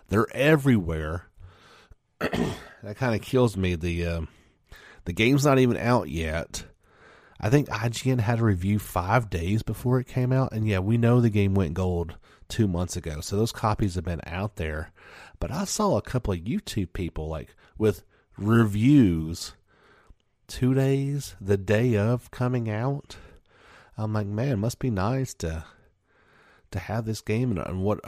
they're 0.10 0.28
everywhere. 0.36 1.28
that 2.20 2.96
kind 2.96 3.16
of 3.16 3.22
kills 3.22 3.56
me. 3.56 3.76
The 3.76 4.06
uh, 4.06 4.22
the 5.06 5.14
game's 5.14 5.46
not 5.46 5.60
even 5.60 5.78
out 5.78 6.10
yet. 6.10 6.66
I 7.40 7.50
think 7.50 7.70
IGN 7.70 8.20
had 8.20 8.40
a 8.40 8.44
review 8.44 8.80
five 8.80 9.30
days 9.30 9.62
before 9.62 10.00
it 10.00 10.08
came 10.08 10.34
out, 10.34 10.54
and 10.54 10.68
yeah, 10.68 10.80
we 10.80 10.98
know 10.98 11.22
the 11.22 11.30
game 11.30 11.54
went 11.54 11.76
gold 11.76 12.16
two 12.50 12.68
months 12.68 12.96
ago, 12.96 13.22
so 13.22 13.36
those 13.36 13.52
copies 13.52 13.96
have 13.96 14.06
been 14.06 14.22
out 14.26 14.56
there. 14.56 14.92
But 15.40 15.52
I 15.52 15.66
saw 15.66 15.98
a 15.98 16.02
couple 16.02 16.34
of 16.34 16.40
YouTube 16.40 16.94
people 16.94 17.28
like 17.28 17.56
with 17.78 18.04
reviews 18.38 19.54
two 20.48 20.74
days 20.74 21.36
the 21.40 21.58
day 21.58 21.96
of 21.96 22.32
coming 22.32 22.70
out 22.70 23.18
I'm 23.98 24.14
like, 24.14 24.28
man, 24.28 24.60
must 24.60 24.80
be 24.80 24.90
nice 24.90 25.34
to 25.36 25.66
to 26.72 26.80
have 26.80 27.06
this 27.06 27.22
game 27.22 27.52
and, 27.52 27.60
and 27.60 27.82
what 27.82 28.00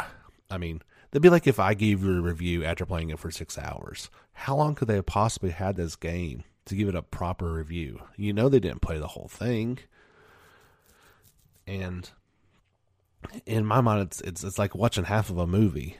I 0.50 0.58
mean. 0.58 0.82
It'd 1.12 1.24
be 1.24 1.30
like 1.30 1.48
if 1.48 1.60
I 1.60 1.74
gave 1.74 2.04
you 2.04 2.20
a 2.20 2.22
review 2.22 2.64
after 2.64 2.86
playing 2.86 3.10
it 3.10 3.18
for 3.18 3.32
six 3.32 3.58
hours. 3.58 4.12
How 4.34 4.56
long 4.56 4.76
could 4.76 4.88
they 4.88 4.96
have 4.96 5.08
possibly 5.08 5.50
had 5.50 5.76
this 5.76 5.96
game 5.96 6.44
to 6.66 6.76
give 6.76 6.88
it 6.88 6.96
a 6.96 7.02
proper 7.02 7.52
review? 7.52 8.02
You 8.16 8.32
know, 8.32 8.48
they 8.48 8.60
didn't 8.60 8.82
play 8.82 9.00
the 9.00 9.08
whole 9.08 9.28
thing, 9.28 9.80
and 11.66 12.10
in 13.46 13.66
my 13.66 13.82
mind, 13.82 14.04
it's 14.04 14.22
it's 14.22 14.44
it's 14.44 14.60
like 14.60 14.76
watching 14.76 15.06
half 15.06 15.30
of 15.30 15.38
a 15.40 15.48
movie, 15.48 15.98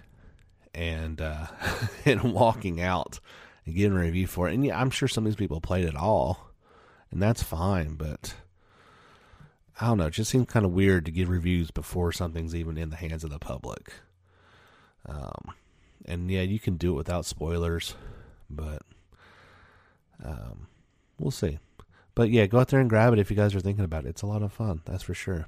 and 0.74 1.20
uh, 1.22 1.48
and 2.06 2.34
walking 2.34 2.82
out 2.82 3.20
and 3.66 3.76
getting 3.76 3.98
a 3.98 4.02
review 4.02 4.28
for 4.28 4.48
it. 4.48 4.54
And 4.54 4.66
yeah, 4.66 4.80
I'm 4.80 4.92
sure 4.92 5.08
some 5.08 5.26
of 5.26 5.32
these 5.32 5.38
people 5.38 5.60
played 5.62 5.86
it 5.86 5.96
all, 5.96 6.52
and 7.12 7.22
that's 7.22 7.42
fine, 7.42 7.96
but 7.96 8.36
I 9.80 9.88
don't 9.88 9.98
know. 9.98 10.08
It 10.08 10.14
just 10.14 10.30
seems 10.30 10.48
kind 10.48 10.66
of 10.66 10.74
weird 10.74 11.06
to 11.06 11.12
give 11.12 11.30
reviews 11.30 11.72
before 11.72 12.12
something's 12.12 12.54
even 12.54 12.78
in 12.78 12.90
the 12.90 12.98
hands 12.98 13.24
of 13.24 13.30
the 13.30 13.40
public. 13.40 13.94
Um, 15.06 15.54
and 16.06 16.30
yeah, 16.30 16.42
you 16.42 16.60
can 16.60 16.76
do 16.76 16.92
it 16.92 16.98
without 16.98 17.26
spoilers, 17.26 17.96
but 18.50 18.82
um, 20.24 20.68
we'll 21.18 21.32
see. 21.32 21.60
But 22.14 22.30
yeah, 22.30 22.46
go 22.46 22.60
out 22.60 22.68
there 22.68 22.82
and 22.82 22.90
grab 22.90 23.14
it 23.14 23.20
if 23.20 23.30
you 23.30 23.38
guys 23.38 23.56
are 23.56 23.62
thinking 23.62 23.86
about 23.86 24.06
it. 24.06 24.10
It's 24.10 24.22
a 24.22 24.28
lot 24.28 24.42
of 24.42 24.52
fun, 24.52 24.82
that's 24.86 25.04
for 25.04 25.14
sure. 25.14 25.48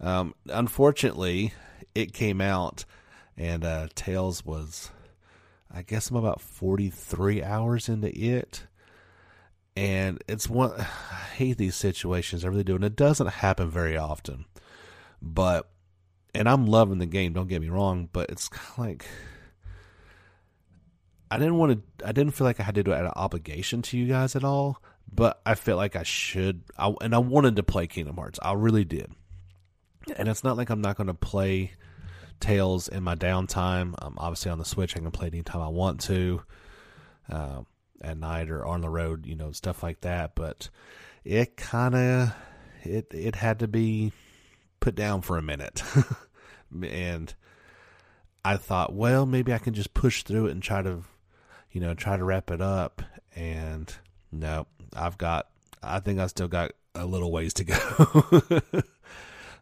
Um, 0.00 0.34
unfortunately, 0.48 1.52
it 1.94 2.14
came 2.14 2.40
out, 2.40 2.86
and 3.36 3.64
uh, 3.64 3.88
Tales 3.94 4.46
was, 4.46 4.90
I 5.70 5.82
guess, 5.82 6.08
I'm 6.08 6.16
about 6.16 6.40
43 6.40 7.42
hours 7.42 7.90
into 7.90 8.08
it 8.18 8.66
and 9.76 10.22
it's 10.28 10.48
one 10.48 10.72
hate 11.32 11.58
these 11.58 11.76
situations. 11.76 12.44
I 12.44 12.48
really 12.48 12.64
do, 12.64 12.74
and 12.74 12.84
it 12.84 12.96
doesn't 12.96 13.26
happen 13.26 13.70
very 13.70 13.96
often. 13.96 14.46
But 15.20 15.68
and 16.34 16.48
I'm 16.48 16.66
loving 16.66 16.98
the 16.98 17.06
game. 17.06 17.32
Don't 17.32 17.48
get 17.48 17.60
me 17.60 17.68
wrong, 17.68 18.08
but 18.12 18.30
it's 18.30 18.48
kind 18.48 18.70
of 18.72 18.78
like 18.78 19.06
I 21.30 21.38
didn't 21.38 21.56
want 21.56 21.98
to. 21.98 22.06
I 22.06 22.12
didn't 22.12 22.34
feel 22.34 22.46
like 22.46 22.60
I 22.60 22.62
had 22.62 22.74
to 22.74 22.82
do 22.82 22.92
at 22.92 23.04
an 23.04 23.12
obligation 23.16 23.82
to 23.82 23.96
you 23.96 24.06
guys 24.06 24.36
at 24.36 24.44
all. 24.44 24.82
But 25.10 25.40
I 25.44 25.54
felt 25.54 25.78
like 25.78 25.96
I 25.96 26.02
should. 26.02 26.62
I, 26.78 26.94
and 27.00 27.14
I 27.14 27.18
wanted 27.18 27.56
to 27.56 27.62
play 27.62 27.86
Kingdom 27.86 28.16
Hearts. 28.16 28.38
I 28.42 28.52
really 28.52 28.84
did. 28.84 29.12
And 30.16 30.28
it's 30.28 30.44
not 30.44 30.56
like 30.56 30.70
I'm 30.70 30.80
not 30.80 30.96
going 30.96 31.06
to 31.06 31.14
play 31.14 31.72
Tales 32.40 32.88
in 32.88 33.02
my 33.02 33.14
downtime. 33.14 33.94
Um, 34.02 34.14
obviously 34.18 34.50
on 34.50 34.58
the 34.58 34.64
Switch, 34.64 34.96
I 34.96 35.00
can 35.00 35.10
play 35.10 35.28
anytime 35.28 35.62
I 35.62 35.68
want 35.68 36.00
to. 36.02 36.42
Um, 37.30 37.66
at 38.02 38.18
night 38.18 38.50
or 38.50 38.66
on 38.66 38.80
the 38.80 38.88
road, 38.88 39.26
you 39.26 39.34
know, 39.34 39.52
stuff 39.52 39.82
like 39.82 40.00
that. 40.02 40.34
But 40.34 40.68
it 41.24 41.56
kind 41.56 41.94
of 41.94 42.34
it 42.82 43.06
it 43.12 43.36
had 43.36 43.60
to 43.60 43.68
be 43.68 44.12
put 44.80 44.94
down 44.94 45.22
for 45.22 45.38
a 45.38 45.42
minute, 45.42 45.82
and 46.82 47.34
I 48.44 48.56
thought, 48.56 48.94
well, 48.94 49.26
maybe 49.26 49.52
I 49.52 49.58
can 49.58 49.74
just 49.74 49.94
push 49.94 50.22
through 50.22 50.46
it 50.46 50.52
and 50.52 50.62
try 50.62 50.82
to, 50.82 51.02
you 51.70 51.80
know, 51.80 51.94
try 51.94 52.16
to 52.16 52.24
wrap 52.24 52.50
it 52.50 52.60
up. 52.60 53.02
And 53.36 53.94
no, 54.32 54.66
I've 54.94 55.16
got, 55.16 55.48
I 55.82 56.00
think 56.00 56.18
I 56.18 56.26
still 56.26 56.48
got 56.48 56.72
a 56.94 57.06
little 57.06 57.30
ways 57.30 57.54
to 57.54 57.64
go. 57.64 58.62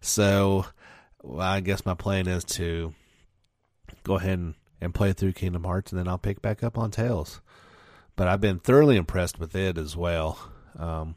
so, 0.00 0.64
well, 1.22 1.46
I 1.46 1.60
guess 1.60 1.84
my 1.84 1.94
plan 1.94 2.26
is 2.26 2.44
to 2.44 2.94
go 4.02 4.14
ahead 4.14 4.38
and, 4.38 4.54
and 4.80 4.94
play 4.94 5.12
through 5.12 5.34
Kingdom 5.34 5.64
Hearts, 5.64 5.92
and 5.92 5.98
then 5.98 6.08
I'll 6.08 6.18
pick 6.18 6.40
back 6.40 6.62
up 6.64 6.78
on 6.78 6.90
Tales 6.90 7.42
but 8.20 8.28
I've 8.28 8.40
been 8.42 8.58
thoroughly 8.58 8.96
impressed 8.96 9.40
with 9.40 9.56
it 9.56 9.78
as 9.78 9.96
well. 9.96 10.38
Um, 10.78 11.14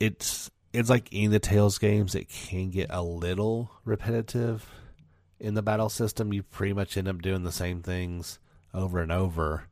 it's 0.00 0.50
it's 0.72 0.90
like 0.90 1.12
of 1.12 1.30
the 1.30 1.38
Tales 1.38 1.78
games. 1.78 2.14
It 2.14 2.28
can 2.28 2.70
get 2.70 2.88
a 2.90 3.02
little 3.02 3.70
repetitive 3.84 4.66
in 5.38 5.54
the 5.54 5.62
battle 5.62 5.88
system. 5.88 6.32
You 6.32 6.42
pretty 6.42 6.72
much 6.72 6.96
end 6.96 7.08
up 7.08 7.22
doing 7.22 7.44
the 7.44 7.52
same 7.52 7.82
things 7.82 8.38
over 8.72 9.00
and 9.00 9.12
over, 9.12 9.64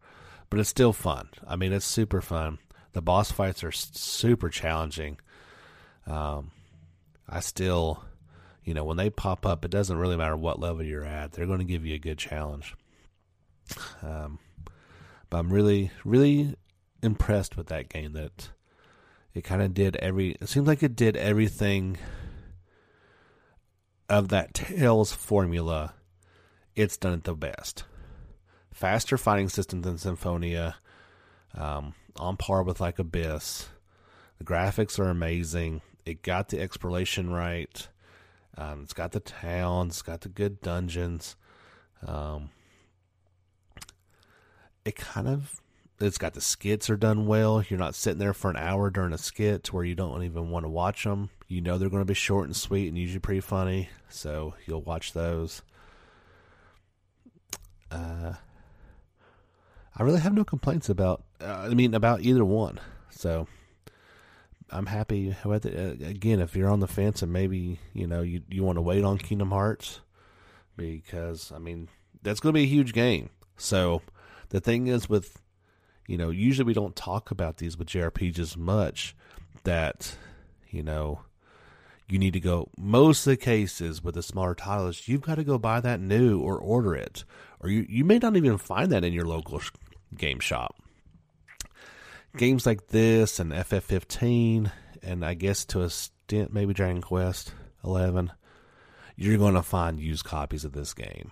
but 0.50 0.60
it's 0.60 0.68
still 0.68 0.92
fun. 0.92 1.28
I 1.46 1.56
mean, 1.56 1.72
it's 1.72 1.86
super 1.86 2.20
fun. 2.20 2.58
The 2.92 3.02
boss 3.02 3.30
fights 3.30 3.62
are 3.64 3.72
super 3.72 4.48
challenging. 4.48 5.18
Um, 6.06 6.50
I 7.28 7.40
still, 7.40 8.02
you 8.64 8.74
know, 8.74 8.84
when 8.84 8.96
they 8.96 9.10
pop 9.10 9.46
up, 9.46 9.64
it 9.64 9.70
doesn't 9.70 9.98
really 9.98 10.16
matter 10.16 10.36
what 10.36 10.58
level 10.58 10.82
you're 10.82 11.04
at. 11.04 11.32
They're 11.32 11.46
going 11.46 11.58
to 11.58 11.64
give 11.64 11.84
you 11.86 11.94
a 11.94 11.98
good 11.98 12.18
challenge. 12.18 12.74
Um, 14.02 14.38
but 15.30 15.38
I'm 15.38 15.52
really, 15.52 15.90
really 16.04 16.56
impressed 17.02 17.56
with 17.56 17.66
that 17.66 17.90
game. 17.90 18.14
That 18.14 18.48
it 19.38 19.44
kind 19.44 19.62
of 19.62 19.72
did 19.72 19.94
every. 19.96 20.32
It 20.40 20.48
seems 20.48 20.66
like 20.66 20.82
it 20.82 20.96
did 20.96 21.16
everything 21.16 21.96
of 24.08 24.28
that 24.30 24.52
Tales 24.52 25.12
formula. 25.12 25.94
It's 26.74 26.96
done 26.96 27.14
it 27.14 27.24
the 27.24 27.34
best. 27.34 27.84
Faster 28.72 29.16
fighting 29.16 29.48
system 29.48 29.82
than 29.82 29.96
Symphonia. 29.96 30.76
Um, 31.54 31.94
on 32.16 32.36
par 32.36 32.64
with 32.64 32.80
like 32.80 32.98
Abyss. 32.98 33.68
The 34.38 34.44
graphics 34.44 34.98
are 34.98 35.08
amazing. 35.08 35.82
It 36.04 36.22
got 36.22 36.48
the 36.48 36.60
exploration 36.60 37.30
right. 37.30 37.88
Um, 38.56 38.82
it's 38.82 38.92
got 38.92 39.12
the 39.12 39.20
towns. 39.20 39.94
It's 39.94 40.02
got 40.02 40.22
the 40.22 40.28
good 40.28 40.60
dungeons. 40.60 41.36
Um, 42.04 42.50
it 44.84 44.96
kind 44.96 45.28
of 45.28 45.60
it's 46.00 46.18
got 46.18 46.34
the 46.34 46.40
skits 46.40 46.88
are 46.90 46.96
done 46.96 47.26
well. 47.26 47.64
You're 47.68 47.78
not 47.78 47.94
sitting 47.94 48.18
there 48.18 48.34
for 48.34 48.50
an 48.50 48.56
hour 48.56 48.90
during 48.90 49.12
a 49.12 49.18
skit 49.18 49.64
to 49.64 49.74
where 49.74 49.84
you 49.84 49.94
don't 49.94 50.22
even 50.22 50.50
want 50.50 50.64
to 50.64 50.68
watch 50.68 51.04
them. 51.04 51.30
You 51.48 51.60
know 51.60 51.78
they're 51.78 51.88
going 51.88 52.02
to 52.02 52.06
be 52.06 52.14
short 52.14 52.46
and 52.46 52.56
sweet 52.56 52.88
and 52.88 52.98
usually 52.98 53.20
pretty 53.20 53.40
funny, 53.40 53.88
so 54.08 54.54
you'll 54.66 54.82
watch 54.82 55.12
those. 55.12 55.62
Uh, 57.90 58.34
I 59.96 60.02
really 60.02 60.20
have 60.20 60.34
no 60.34 60.44
complaints 60.44 60.88
about. 60.88 61.24
Uh, 61.40 61.68
I 61.70 61.74
mean, 61.74 61.94
about 61.94 62.20
either 62.20 62.44
one. 62.44 62.78
So 63.10 63.48
I'm 64.70 64.86
happy 64.86 65.34
with 65.44 65.66
it. 65.66 65.74
Uh, 65.76 66.06
again, 66.06 66.40
if 66.40 66.54
you're 66.54 66.70
on 66.70 66.80
the 66.80 66.86
fence 66.86 67.22
and 67.22 67.32
maybe 67.32 67.80
you 67.92 68.06
know 68.06 68.22
you 68.22 68.42
you 68.48 68.62
want 68.62 68.76
to 68.76 68.82
wait 68.82 69.04
on 69.04 69.18
Kingdom 69.18 69.50
Hearts 69.50 70.00
because 70.76 71.50
I 71.52 71.58
mean 71.58 71.88
that's 72.22 72.40
going 72.40 72.52
to 72.52 72.58
be 72.58 72.64
a 72.64 72.68
huge 72.68 72.92
game. 72.92 73.30
So 73.56 74.02
the 74.50 74.60
thing 74.60 74.86
is 74.86 75.08
with 75.08 75.40
you 76.08 76.16
know 76.18 76.30
usually 76.30 76.66
we 76.66 76.74
don't 76.74 76.96
talk 76.96 77.30
about 77.30 77.58
these 77.58 77.78
with 77.78 77.86
JRPGs 77.86 78.56
much 78.56 79.14
that 79.62 80.16
you 80.68 80.82
know 80.82 81.20
you 82.08 82.18
need 82.18 82.32
to 82.32 82.40
go 82.40 82.68
most 82.76 83.26
of 83.26 83.30
the 83.30 83.36
cases 83.36 84.02
with 84.02 84.16
the 84.16 84.22
smaller 84.22 84.56
titles 84.56 85.06
you've 85.06 85.20
got 85.20 85.36
to 85.36 85.44
go 85.44 85.58
buy 85.58 85.78
that 85.80 86.00
new 86.00 86.40
or 86.40 86.58
order 86.58 86.96
it 86.96 87.22
or 87.60 87.68
you 87.68 87.86
you 87.88 88.04
may 88.04 88.18
not 88.18 88.36
even 88.36 88.58
find 88.58 88.90
that 88.90 89.04
in 89.04 89.12
your 89.12 89.26
local 89.26 89.60
sh- 89.60 89.70
game 90.16 90.40
shop. 90.40 90.74
Games 92.36 92.66
like 92.66 92.88
this 92.88 93.38
and 93.38 93.52
ff15 93.52 94.70
and 95.02 95.24
i 95.24 95.34
guess 95.34 95.64
to 95.64 95.82
a 95.82 95.90
stint 95.90 96.52
maybe 96.52 96.72
dragon 96.72 97.02
quest 97.02 97.52
11 97.84 98.32
you're 99.16 99.38
going 99.38 99.54
to 99.54 99.62
find 99.62 99.98
used 99.98 100.24
copies 100.24 100.64
of 100.64 100.72
this 100.72 100.94
game 100.94 101.30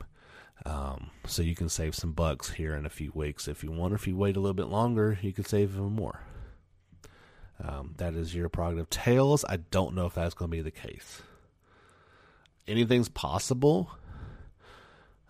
um, 0.65 1.11
so 1.27 1.43
you 1.43 1.55
can 1.55 1.69
save 1.69 1.95
some 1.95 2.13
bucks 2.13 2.51
here 2.51 2.75
in 2.75 2.87
a 2.87 2.91
few 2.91 3.13
weeks 3.15 3.47
if 3.47 3.63
you 3.63 3.71
want. 3.71 3.95
If 3.95 4.07
you 4.07 4.17
wait 4.17 4.37
a 4.37 4.41
little 4.41 4.55
bit 4.55 4.67
longer, 4.67 5.19
you 5.21 5.33
can 5.33 5.45
save 5.45 5.73
even 5.75 5.93
more. 5.93 6.21
Um, 7.63 7.95
that 7.99 8.15
is 8.15 8.35
your 8.35 8.49
prerogative. 8.49 8.91
Tales, 8.91 9.45
I 9.49 9.57
don't 9.57 9.95
know 9.95 10.07
if 10.07 10.15
that's 10.15 10.35
going 10.35 10.51
to 10.51 10.57
be 10.57 10.63
the 10.63 10.71
case. 10.71 11.23
Anything's 12.67 13.09
possible. 13.09 13.91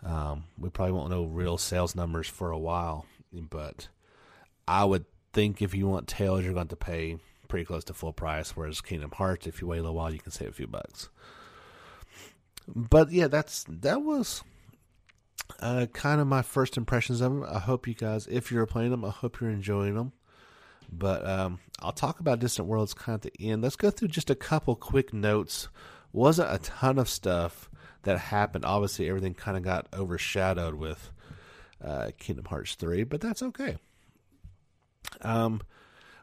Um, 0.04 0.44
we 0.58 0.70
probably 0.70 0.92
won't 0.92 1.10
know 1.10 1.24
real 1.24 1.58
sales 1.58 1.94
numbers 1.94 2.28
for 2.28 2.50
a 2.50 2.58
while, 2.58 3.06
but 3.32 3.88
I 4.66 4.84
would 4.84 5.04
think 5.32 5.60
if 5.60 5.74
you 5.74 5.86
want 5.86 6.08
Tales, 6.08 6.44
you're 6.44 6.54
going 6.54 6.68
to 6.68 6.76
pay 6.76 7.18
pretty 7.48 7.64
close 7.64 7.84
to 7.84 7.94
full 7.94 8.12
price. 8.12 8.56
Whereas 8.56 8.80
Kingdom 8.80 9.12
Hearts, 9.12 9.46
if 9.46 9.60
you 9.60 9.66
wait 9.66 9.78
a 9.78 9.82
little 9.82 9.96
while, 9.96 10.12
you 10.12 10.18
can 10.18 10.32
save 10.32 10.48
a 10.48 10.52
few 10.52 10.66
bucks. 10.66 11.08
But 12.68 13.12
yeah, 13.12 13.28
that's 13.28 13.64
that 13.68 14.02
was 14.02 14.42
uh, 15.60 15.86
kind 15.92 16.20
of 16.20 16.26
my 16.26 16.42
first 16.42 16.76
impressions 16.76 17.20
of 17.20 17.32
them. 17.32 17.44
I 17.44 17.58
hope 17.58 17.86
you 17.86 17.94
guys, 17.94 18.26
if 18.26 18.50
you're 18.50 18.66
playing 18.66 18.90
them, 18.90 19.04
I 19.04 19.10
hope 19.10 19.40
you're 19.40 19.50
enjoying 19.50 19.94
them. 19.94 20.12
But 20.92 21.26
um, 21.26 21.58
I'll 21.80 21.92
talk 21.92 22.20
about 22.20 22.38
Distant 22.38 22.68
Worlds 22.68 22.94
kind 22.94 23.18
of 23.18 23.26
at 23.26 23.32
the 23.32 23.50
end. 23.50 23.62
Let's 23.62 23.76
go 23.76 23.90
through 23.90 24.08
just 24.08 24.30
a 24.30 24.34
couple 24.34 24.76
quick 24.76 25.12
notes. 25.12 25.68
Wasn't 26.12 26.52
a 26.52 26.58
ton 26.58 26.98
of 26.98 27.08
stuff 27.08 27.68
that 28.02 28.18
happened. 28.18 28.64
Obviously, 28.64 29.08
everything 29.08 29.34
kind 29.34 29.56
of 29.56 29.62
got 29.62 29.88
overshadowed 29.92 30.74
with 30.74 31.10
uh, 31.84 32.10
Kingdom 32.18 32.46
Hearts 32.46 32.74
3, 32.74 33.04
but 33.04 33.20
that's 33.20 33.42
okay. 33.42 33.76
Um, 35.22 35.60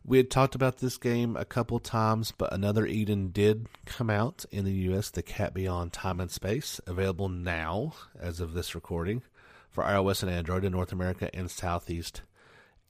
we 0.06 0.18
had 0.18 0.30
talked 0.30 0.56
about 0.56 0.78
this 0.78 0.98
game 0.98 1.38
a 1.38 1.46
couple 1.46 1.80
times, 1.80 2.34
but 2.38 2.52
another 2.54 2.86
Eden 2.86 3.30
did 3.30 3.68
come 3.86 4.10
out 4.10 4.46
in 4.52 4.66
the 4.66 4.74
US, 4.94 5.10
The 5.10 5.24
Cat 5.24 5.54
Beyond 5.54 5.94
Time 5.94 6.20
and 6.20 6.30
Space, 6.30 6.82
available 6.86 7.30
now 7.30 7.94
as 8.20 8.40
of 8.40 8.54
this 8.54 8.76
recording 8.76 9.24
for 9.70 9.84
iOS 9.84 10.22
and 10.22 10.32
Android 10.32 10.66
in 10.66 10.74
North 10.74 10.92
America 10.92 11.30
and 11.34 11.50
Southeast 11.50 12.22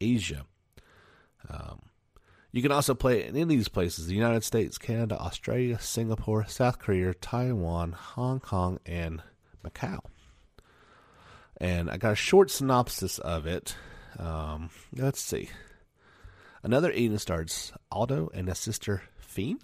Asia. 0.02 0.46
Um, 1.50 1.82
you 2.52 2.62
can 2.62 2.72
also 2.72 2.96
play 2.96 3.22
it 3.22 3.30
in 3.30 3.36
any 3.36 3.42
of 3.44 3.50
these 3.50 3.68
places 3.68 4.08
the 4.08 4.16
United 4.16 4.44
States, 4.44 4.78
Canada, 4.78 5.18
Australia, 5.20 5.80
Singapore, 5.80 6.46
South 6.48 6.80
Korea, 6.80 7.14
Taiwan, 7.14 7.92
Hong 7.92 8.40
Kong, 8.40 8.80
and 8.86 9.22
Macau. 9.64 10.00
And 11.58 11.92
I 11.92 11.98
got 11.98 12.14
a 12.14 12.16
short 12.16 12.50
synopsis 12.50 13.20
of 13.20 13.46
it. 13.46 13.76
Um, 14.18 14.72
let's 14.96 15.22
see. 15.22 15.50
Another 16.64 16.92
Eden 16.94 17.20
starts 17.20 17.74
Aldo 17.92 18.30
and 18.34 18.48
his 18.48 18.58
sister 18.58 19.04
Feinne. 19.20 19.60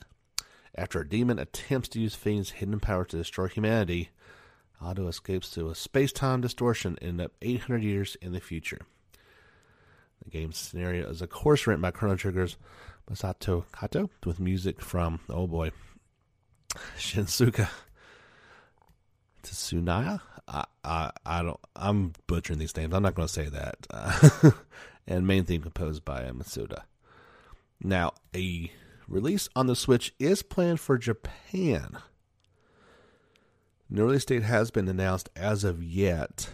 After 0.76 1.00
a 1.00 1.08
demon 1.08 1.40
attempts 1.40 1.88
to 1.90 2.00
use 2.02 2.14
Feinne's 2.14 2.52
hidden 2.52 2.82
power 2.82 3.06
to 3.06 3.18
destroy 3.18 3.48
humanity, 3.48 4.10
Aldo 4.82 5.08
escapes 5.08 5.50
to 5.52 5.70
a 5.70 5.76
space 5.76 6.12
time 6.12 6.42
distortion 6.42 6.98
and 7.02 7.10
end 7.10 7.22
up 7.22 7.32
800 7.42 7.84
years 7.84 8.18
in 8.22 8.34
the 8.34 8.42
future. 8.42 8.80
The 10.24 10.30
game's 10.30 10.58
scenario 10.58 11.10
is, 11.10 11.22
of 11.22 11.30
course, 11.30 11.66
written 11.66 11.82
by 11.82 11.92
Chrono 11.92 12.16
Trigger's 12.16 12.58
Masato 13.10 13.64
Kato 13.72 14.10
with 14.26 14.42
music 14.42 14.82
from, 14.82 15.22
oh 15.30 15.48
boy, 15.48 15.72
Shinsuka 16.98 17.70
Tsunaya. 19.44 20.20
I, 20.48 20.66
I, 20.84 21.12
I 21.26 21.44
don't. 21.44 21.60
I'm 21.76 22.14
butchering 22.28 22.60
these 22.60 22.76
names. 22.76 22.94
I'm 22.94 23.04
not 23.04 23.16
going 23.16 23.28
to 23.28 23.34
say 23.34 23.50
that. 23.50 24.54
and 25.10 25.28
main 25.28 25.44
theme 25.44 25.62
composed 25.62 26.06
by 26.06 26.22
Masuda. 26.22 26.84
Now, 27.82 28.14
a 28.36 28.72
release 29.08 29.50
on 29.56 29.68
the 29.68 29.76
Switch 29.76 30.14
is 30.20 30.44
planned 30.44 30.80
for 30.80 30.98
Japan. 30.98 31.98
No 33.90 34.06
release 34.06 34.26
date 34.26 34.44
has 34.44 34.70
been 34.70 34.88
announced 34.88 35.30
as 35.36 35.64
of 35.64 35.84
yet. 35.84 36.52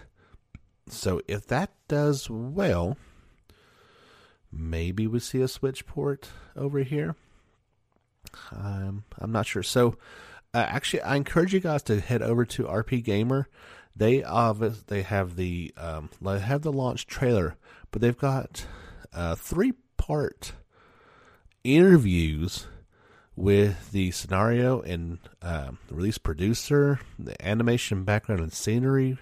So 0.87 1.21
if 1.27 1.45
that 1.47 1.71
does 1.89 2.29
well, 2.29 2.97
maybe 4.51 5.05
we 5.05 5.19
see 5.19 5.41
a 5.41 5.47
Switch 5.47 5.85
port 5.85 6.29
over 6.55 6.79
here. 6.79 7.15
Um, 8.51 9.03
I'm 9.19 9.33
not 9.33 9.47
sure. 9.47 9.63
So 9.63 9.97
uh, 10.53 10.65
actually, 10.69 11.01
I 11.01 11.17
encourage 11.17 11.53
you 11.53 11.59
guys 11.59 11.83
to 11.83 11.99
head 11.99 12.21
over 12.21 12.45
to 12.45 12.63
RPGamer. 12.63 13.45
They 13.97 14.23
uh, 14.23 14.53
they 14.87 15.01
have 15.01 15.35
the 15.35 15.73
um, 15.77 16.09
they 16.21 16.39
have 16.39 16.61
the 16.61 16.71
launch 16.71 17.07
trailer, 17.07 17.55
but 17.95 18.01
they've 18.01 18.17
got 18.17 18.65
uh, 19.13 19.35
three 19.35 19.71
part 19.95 20.51
interviews 21.63 22.67
with 23.37 23.93
the 23.93 24.11
scenario 24.11 24.81
and 24.81 25.17
uh, 25.41 25.71
the 25.87 25.95
release 25.95 26.17
producer, 26.17 26.99
the 27.17 27.41
animation 27.41 28.03
background 28.03 28.41
and 28.41 28.51
scenery, 28.51 29.17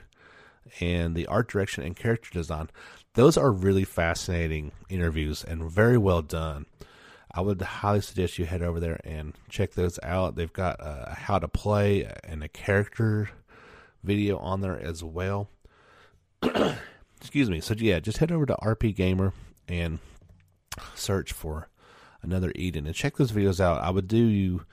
and 0.80 1.14
the 1.14 1.28
art 1.28 1.50
direction 1.50 1.84
and 1.84 1.96
character 1.96 2.32
design. 2.32 2.68
Those 3.14 3.38
are 3.38 3.52
really 3.52 3.84
fascinating 3.84 4.72
interviews 4.90 5.44
and 5.44 5.70
very 5.70 6.00
well 6.00 6.24
done. 6.24 6.66
I 7.32 7.42
would 7.42 7.62
highly 7.62 8.02
suggest 8.02 8.40
you 8.40 8.46
head 8.46 8.64
over 8.64 8.80
there 8.80 9.00
and 9.04 9.36
check 9.50 9.74
those 9.74 10.00
out. 10.02 10.36
They've 10.36 10.52
got 10.52 10.78
a 10.80 11.14
how 11.14 11.38
to 11.38 11.48
play 11.48 12.12
and 12.24 12.44
a 12.44 12.50
character 12.50 13.30
video 14.04 14.40
on 14.40 14.62
there 14.62 14.80
as 14.80 15.04
well. 15.04 15.52
Excuse 17.24 17.50
me. 17.50 17.62
So 17.62 17.74
yeah, 17.78 18.02
just 18.02 18.18
head 18.18 18.34
over 18.34 18.46
to 18.46 18.58
RPGamer 18.62 19.32
and 19.70 20.00
search 20.94 21.32
for 21.32 21.70
another 22.22 22.52
Eden 22.54 22.86
and 22.86 22.94
check 22.94 23.16
those 23.16 23.32
videos 23.32 23.62
out. 23.62 23.82
I 23.82 23.92
would 23.92 24.10
do 24.10 24.18
you 24.18 24.66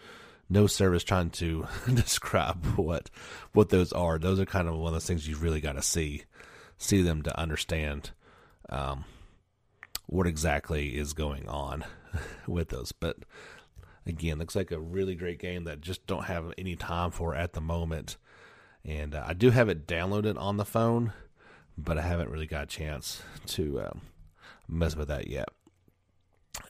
no 0.49 0.67
service 0.67 1.05
trying 1.05 1.31
to 1.31 1.69
describe 1.95 2.67
what 2.77 3.09
what 3.53 3.69
those 3.69 3.93
are. 3.93 4.19
Those 4.19 4.41
are 4.41 4.47
kind 4.47 4.69
of 4.69 4.75
one 4.75 4.89
of 4.89 4.95
those 4.95 5.07
things 5.07 5.29
you've 5.29 5.45
really 5.45 5.61
got 5.61 5.77
to 5.77 5.83
see 5.83 6.25
see 6.77 7.03
them 7.03 7.23
to 7.23 7.39
understand 7.39 8.11
um, 8.69 9.05
what 10.07 10.27
exactly 10.27 10.97
is 10.97 11.13
going 11.13 11.49
on 11.49 11.85
with 12.49 12.71
those. 12.71 12.91
But 12.91 13.19
again, 14.05 14.41
looks 14.41 14.57
like 14.57 14.73
a 14.73 14.81
really 14.81 15.15
great 15.15 15.39
game 15.39 15.65
that 15.65 15.81
just 15.81 16.05
don't 16.09 16.25
have 16.25 16.53
any 16.59 16.75
time 16.75 17.13
for 17.13 17.33
at 17.35 17.53
the 17.53 17.61
moment. 17.61 18.17
And 18.85 19.15
uh, 19.15 19.23
I 19.25 19.35
do 19.35 19.51
have 19.51 19.69
it 19.69 19.87
downloaded 19.87 20.37
on 20.37 20.57
the 20.57 20.65
phone, 20.65 21.13
but 21.85 21.99
I 21.99 22.03
haven't 22.03 22.31
really 22.31 22.47
got 22.47 22.65
a 22.65 22.67
chance 22.67 23.23
to 23.47 23.81
um, 23.81 24.01
mess 24.69 24.97
with 24.97 25.09
that 25.09 25.29
yet. 25.29 25.49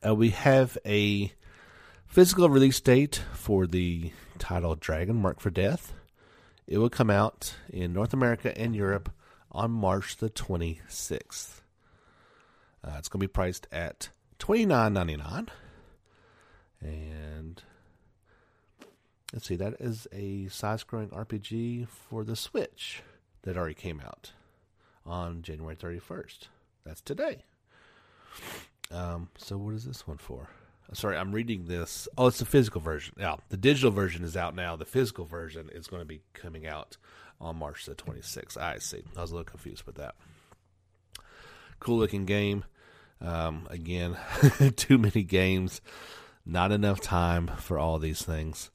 Uh, 0.06 0.14
we 0.14 0.30
have 0.30 0.78
a 0.86 1.32
physical 2.06 2.48
release 2.48 2.80
date 2.80 3.22
for 3.34 3.66
the 3.66 4.12
title 4.38 4.74
Dragon 4.74 5.16
Mark 5.16 5.40
for 5.40 5.50
Death. 5.50 5.92
It 6.66 6.78
will 6.78 6.90
come 6.90 7.10
out 7.10 7.54
in 7.68 7.92
North 7.92 8.12
America 8.12 8.56
and 8.56 8.74
Europe 8.74 9.10
on 9.50 9.70
March 9.70 10.16
the 10.16 10.30
26th. 10.30 11.60
Uh, 12.82 12.94
it's 12.98 13.08
going 13.08 13.20
to 13.20 13.28
be 13.28 13.28
priced 13.28 13.66
at 13.70 14.08
twenty 14.38 14.64
nine 14.64 14.94
ninety 14.94 15.16
nine, 15.16 15.48
and 16.80 17.62
let's 19.34 19.46
see, 19.46 19.56
that 19.56 19.74
is 19.80 20.08
a 20.12 20.48
size 20.48 20.82
growing 20.82 21.10
RPG 21.10 21.88
for 21.88 22.24
the 22.24 22.36
Switch 22.36 23.02
that 23.42 23.58
already 23.58 23.74
came 23.74 24.00
out 24.00 24.32
on 25.10 25.42
January 25.42 25.74
thirty 25.74 25.98
first. 25.98 26.48
That's 26.84 27.00
today. 27.00 27.44
Um, 28.90 29.28
so 29.36 29.58
what 29.58 29.74
is 29.74 29.84
this 29.84 30.06
one 30.06 30.18
for? 30.18 30.48
Uh, 30.90 30.94
sorry, 30.94 31.16
I'm 31.16 31.32
reading 31.32 31.66
this. 31.66 32.08
Oh, 32.16 32.28
it's 32.28 32.38
the 32.38 32.44
physical 32.44 32.80
version. 32.80 33.14
Yeah, 33.18 33.36
the 33.48 33.56
digital 33.56 33.90
version 33.90 34.24
is 34.24 34.36
out 34.36 34.54
now. 34.54 34.76
The 34.76 34.84
physical 34.84 35.24
version 35.24 35.68
is 35.72 35.86
going 35.86 36.00
to 36.00 36.06
be 36.06 36.22
coming 36.32 36.66
out 36.66 36.96
on 37.40 37.56
March 37.56 37.86
the 37.86 37.94
26th. 37.94 38.56
I 38.56 38.78
see. 38.78 39.02
I 39.16 39.20
was 39.20 39.30
a 39.30 39.34
little 39.34 39.50
confused 39.50 39.84
with 39.84 39.96
that. 39.96 40.14
Cool 41.78 41.98
looking 41.98 42.24
game. 42.24 42.64
Um, 43.20 43.66
again, 43.70 44.16
too 44.76 44.96
many 44.96 45.22
games, 45.22 45.80
not 46.46 46.72
enough 46.72 47.00
time 47.00 47.48
for 47.58 47.78
all 47.78 47.98
these 47.98 48.22
things. 48.22 48.70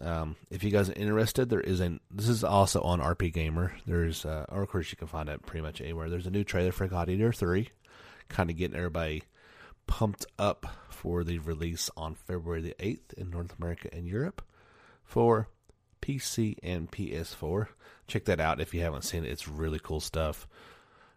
Um, 0.00 0.36
if 0.50 0.64
you 0.64 0.70
guys 0.70 0.90
are 0.90 0.94
interested, 0.94 1.48
there 1.48 1.60
is 1.60 1.80
a. 1.80 1.98
This 2.10 2.28
is 2.28 2.42
also 2.42 2.80
on 2.82 3.00
RPGamer. 3.00 3.72
There's, 3.86 4.24
uh, 4.24 4.46
or 4.48 4.62
of 4.62 4.68
course, 4.68 4.90
you 4.90 4.96
can 4.96 5.06
find 5.06 5.28
it 5.28 5.46
pretty 5.46 5.62
much 5.62 5.80
anywhere. 5.80 6.10
There's 6.10 6.26
a 6.26 6.32
new 6.32 6.44
trailer 6.44 6.72
for 6.72 6.88
God 6.88 7.08
Eater 7.08 7.32
Three, 7.32 7.70
kind 8.28 8.50
of 8.50 8.56
getting 8.56 8.76
everybody 8.76 9.22
pumped 9.86 10.26
up 10.38 10.66
for 10.88 11.24
the 11.24 11.38
release 11.38 11.90
on 11.96 12.14
February 12.14 12.62
the 12.62 12.74
8th 12.80 13.12
in 13.16 13.30
North 13.30 13.54
America 13.58 13.88
and 13.92 14.06
Europe 14.06 14.42
for 15.04 15.48
PC 16.00 16.56
and 16.62 16.90
PS4. 16.90 17.68
Check 18.06 18.24
that 18.24 18.40
out 18.40 18.60
if 18.60 18.74
you 18.74 18.80
haven't 18.80 19.04
seen 19.04 19.24
it. 19.24 19.30
It's 19.30 19.48
really 19.48 19.78
cool 19.78 20.00
stuff. 20.00 20.48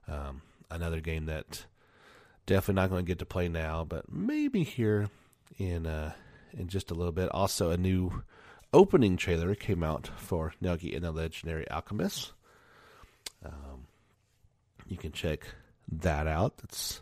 Um, 0.07 0.41
another 0.69 1.01
game 1.01 1.25
that 1.25 1.65
definitely 2.45 2.81
not 2.81 2.89
going 2.89 3.05
to 3.05 3.09
get 3.09 3.19
to 3.19 3.25
play 3.25 3.47
now, 3.47 3.83
but 3.83 4.11
maybe 4.11 4.63
here 4.63 5.09
in 5.57 5.85
uh, 5.85 6.13
in 6.53 6.67
just 6.67 6.91
a 6.91 6.93
little 6.93 7.11
bit. 7.11 7.29
Also, 7.29 7.71
a 7.71 7.77
new 7.77 8.23
opening 8.73 9.17
trailer 9.17 9.55
came 9.55 9.83
out 9.83 10.09
for 10.17 10.53
Nelke 10.61 10.95
and 10.95 11.03
the 11.03 11.11
Legendary 11.11 11.69
Alchemist. 11.69 12.33
Um, 13.45 13.87
you 14.87 14.97
can 14.97 15.11
check 15.11 15.47
that 15.91 16.27
out. 16.27 16.53
It's 16.63 17.01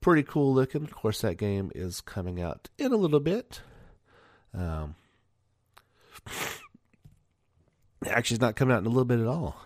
pretty 0.00 0.22
cool 0.22 0.54
looking. 0.54 0.82
Of 0.82 0.92
course, 0.92 1.20
that 1.22 1.36
game 1.36 1.70
is 1.74 2.00
coming 2.00 2.40
out 2.40 2.68
in 2.78 2.92
a 2.92 2.96
little 2.96 3.20
bit. 3.20 3.60
Um, 4.54 4.94
actually, 8.06 8.36
it's 8.36 8.42
not 8.42 8.56
coming 8.56 8.74
out 8.74 8.80
in 8.80 8.86
a 8.86 8.90
little 8.90 9.04
bit 9.04 9.20
at 9.20 9.26
all. 9.26 9.56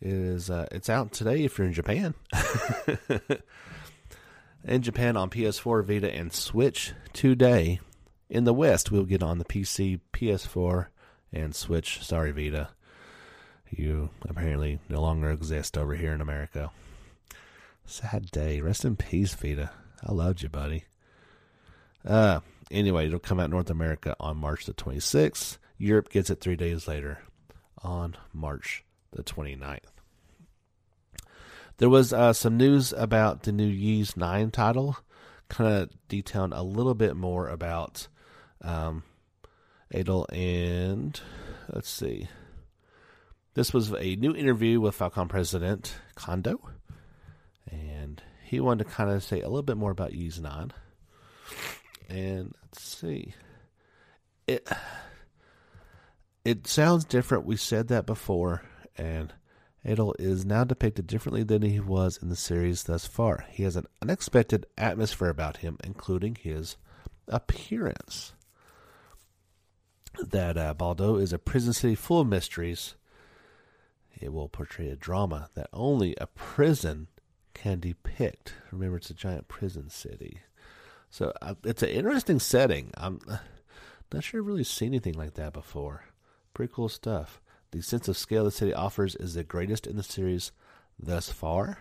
It 0.00 0.12
is. 0.12 0.50
Uh, 0.50 0.66
it's 0.72 0.88
out 0.88 1.12
today 1.12 1.44
if 1.44 1.58
you're 1.58 1.66
in 1.66 1.72
Japan. 1.74 2.14
In 4.62 4.82
Japan 4.82 5.16
on 5.16 5.30
PS4, 5.30 5.84
Vita, 5.84 6.14
and 6.14 6.32
Switch 6.32 6.92
today. 7.14 7.80
In 8.30 8.44
the 8.44 8.54
West, 8.54 8.92
we'll 8.92 9.04
get 9.06 9.24
on 9.24 9.38
the 9.38 9.44
PC, 9.44 9.98
PS4, 10.12 10.86
and 11.32 11.52
Switch. 11.52 12.00
Sorry, 12.00 12.30
Vita. 12.30 12.68
You 13.68 14.10
apparently 14.22 14.78
no 14.88 15.00
longer 15.00 15.32
exist 15.32 15.76
over 15.76 15.96
here 15.96 16.12
in 16.12 16.20
America. 16.20 16.70
Sad 17.84 18.30
day. 18.30 18.60
Rest 18.60 18.84
in 18.84 18.94
peace, 18.94 19.34
Vita. 19.34 19.70
I 20.06 20.12
loved 20.12 20.42
you, 20.42 20.48
buddy. 20.48 20.84
Uh, 22.06 22.38
anyway, 22.70 23.08
it'll 23.08 23.18
come 23.18 23.40
out 23.40 23.50
North 23.50 23.68
America 23.68 24.14
on 24.20 24.36
March 24.36 24.64
the 24.64 24.74
26th. 24.74 25.58
Europe 25.76 26.08
gets 26.08 26.30
it 26.30 26.40
three 26.40 26.56
days 26.56 26.86
later 26.86 27.24
on 27.82 28.16
March 28.32 28.84
the 29.10 29.24
29th. 29.24 29.80
There 31.78 31.88
was 31.88 32.12
uh, 32.12 32.32
some 32.32 32.56
news 32.56 32.92
about 32.92 33.42
the 33.42 33.50
new 33.52 33.66
Ys 33.66 34.16
9 34.16 34.52
title, 34.52 34.98
kind 35.48 35.82
of 35.82 35.90
detailing 36.06 36.52
a 36.52 36.62
little 36.62 36.94
bit 36.94 37.16
more 37.16 37.48
about 37.48 38.06
um, 38.62 39.02
Adol 39.92 40.26
and 40.32 41.20
let's 41.72 41.90
see. 41.90 42.28
This 43.54 43.72
was 43.72 43.92
a 43.92 44.16
new 44.16 44.34
interview 44.34 44.80
with 44.80 44.98
Falcom 44.98 45.28
president 45.28 45.94
Kondo, 46.14 46.60
and 47.70 48.22
he 48.44 48.60
wanted 48.60 48.84
to 48.84 48.90
kind 48.90 49.10
of 49.10 49.22
say 49.22 49.40
a 49.40 49.48
little 49.48 49.62
bit 49.62 49.76
more 49.76 49.90
about 49.90 50.12
9. 50.12 50.72
And 52.08 52.54
let's 52.62 52.82
see. 52.82 53.34
It 54.46 54.68
it 56.44 56.66
sounds 56.66 57.04
different. 57.04 57.44
We 57.44 57.56
said 57.56 57.88
that 57.88 58.06
before, 58.06 58.62
and 58.96 59.32
Adol 59.84 60.14
is 60.18 60.44
now 60.44 60.64
depicted 60.64 61.06
differently 61.06 61.42
than 61.42 61.62
he 61.62 61.80
was 61.80 62.18
in 62.20 62.28
the 62.28 62.36
series 62.36 62.84
thus 62.84 63.06
far. 63.06 63.46
He 63.50 63.62
has 63.62 63.76
an 63.76 63.86
unexpected 64.02 64.66
atmosphere 64.76 65.28
about 65.28 65.58
him, 65.58 65.78
including 65.84 66.36
his 66.36 66.76
appearance. 67.28 68.32
That 70.22 70.56
uh, 70.56 70.74
Balduq 70.74 71.22
is 71.22 71.32
a 71.32 71.38
prison 71.38 71.72
city 71.72 71.94
full 71.94 72.20
of 72.20 72.28
mysteries. 72.28 72.94
It 74.20 74.32
will 74.32 74.48
portray 74.48 74.88
a 74.88 74.96
drama 74.96 75.48
that 75.54 75.68
only 75.72 76.14
a 76.20 76.26
prison 76.26 77.08
can 77.54 77.80
depict. 77.80 78.54
Remember, 78.70 78.98
it's 78.98 79.10
a 79.10 79.14
giant 79.14 79.48
prison 79.48 79.88
city. 79.88 80.40
So 81.08 81.32
uh, 81.42 81.54
it's 81.64 81.82
an 81.82 81.88
interesting 81.88 82.38
setting. 82.38 82.92
I'm 82.96 83.20
not 84.12 84.24
sure 84.24 84.40
I've 84.40 84.46
really 84.46 84.64
seen 84.64 84.88
anything 84.88 85.14
like 85.14 85.34
that 85.34 85.52
before. 85.52 86.04
Pretty 86.54 86.72
cool 86.74 86.88
stuff. 86.88 87.40
The 87.70 87.80
sense 87.80 88.08
of 88.08 88.18
scale 88.18 88.44
the 88.44 88.50
city 88.50 88.74
offers 88.74 89.14
is 89.16 89.34
the 89.34 89.44
greatest 89.44 89.86
in 89.86 89.96
the 89.96 90.02
series 90.02 90.52
thus 90.98 91.30
far. 91.30 91.78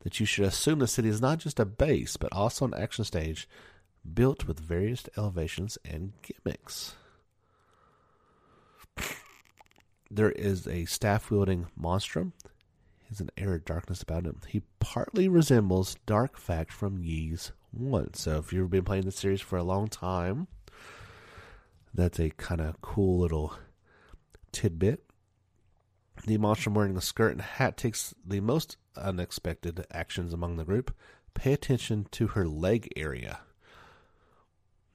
That 0.00 0.18
you 0.18 0.26
should 0.26 0.44
assume 0.44 0.80
the 0.80 0.88
city 0.88 1.08
is 1.08 1.20
not 1.20 1.38
just 1.38 1.60
a 1.60 1.64
base, 1.64 2.16
but 2.16 2.32
also 2.32 2.64
an 2.64 2.74
action 2.74 3.04
stage 3.04 3.48
built 4.14 4.46
with 4.46 4.58
various 4.58 5.04
elevations 5.16 5.78
and 5.84 6.12
gimmicks. 6.22 6.96
There 10.10 10.30
is 10.30 10.66
a 10.66 10.84
staff 10.84 11.30
wielding 11.30 11.68
monstrum. 11.74 12.32
He 13.00 13.08
has 13.08 13.20
an 13.20 13.30
air 13.36 13.54
of 13.54 13.64
darkness 13.64 14.02
about 14.02 14.24
him. 14.24 14.40
He 14.46 14.62
partly 14.78 15.28
resembles 15.28 15.96
Dark 16.04 16.36
Fact 16.36 16.70
from 16.70 17.02
Ys 17.02 17.52
1. 17.70 18.14
So 18.14 18.38
if 18.38 18.52
you've 18.52 18.70
been 18.70 18.84
playing 18.84 19.04
the 19.04 19.10
series 19.10 19.40
for 19.40 19.56
a 19.56 19.64
long 19.64 19.88
time, 19.88 20.48
that's 21.94 22.20
a 22.20 22.30
kind 22.30 22.60
of 22.60 22.80
cool 22.82 23.18
little 23.18 23.56
tidbit. 24.52 25.02
The 26.26 26.36
monster 26.36 26.70
wearing 26.70 26.96
a 26.96 27.00
skirt 27.00 27.32
and 27.32 27.40
hat 27.40 27.76
takes 27.78 28.14
the 28.24 28.40
most 28.40 28.76
unexpected 28.96 29.84
actions 29.90 30.32
among 30.32 30.56
the 30.56 30.64
group. 30.64 30.94
Pay 31.34 31.54
attention 31.54 32.06
to 32.12 32.28
her 32.28 32.46
leg 32.46 32.92
area. 32.96 33.40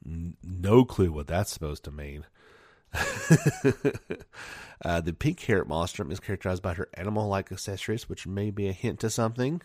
No 0.05 0.85
clue 0.85 1.11
what 1.11 1.27
that's 1.27 1.51
supposed 1.51 1.83
to 1.85 1.91
mean. 1.91 2.25
uh, 4.85 5.01
the 5.01 5.13
pink 5.13 5.37
carrot 5.37 5.67
monster 5.67 6.09
is 6.11 6.19
characterized 6.19 6.63
by 6.63 6.73
her 6.73 6.89
animal 6.95 7.27
like 7.27 7.51
accessories, 7.51 8.09
which 8.09 8.27
may 8.27 8.51
be 8.51 8.67
a 8.67 8.73
hint 8.73 8.99
to 9.01 9.09
something. 9.09 9.61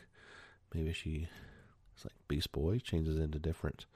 Maybe 0.75 0.93
she 0.93 1.29
is 1.97 2.05
like 2.05 2.15
Beast 2.29 2.53
Boy, 2.53 2.79
changes 2.79 3.19
into 3.19 3.39
different 3.39 3.87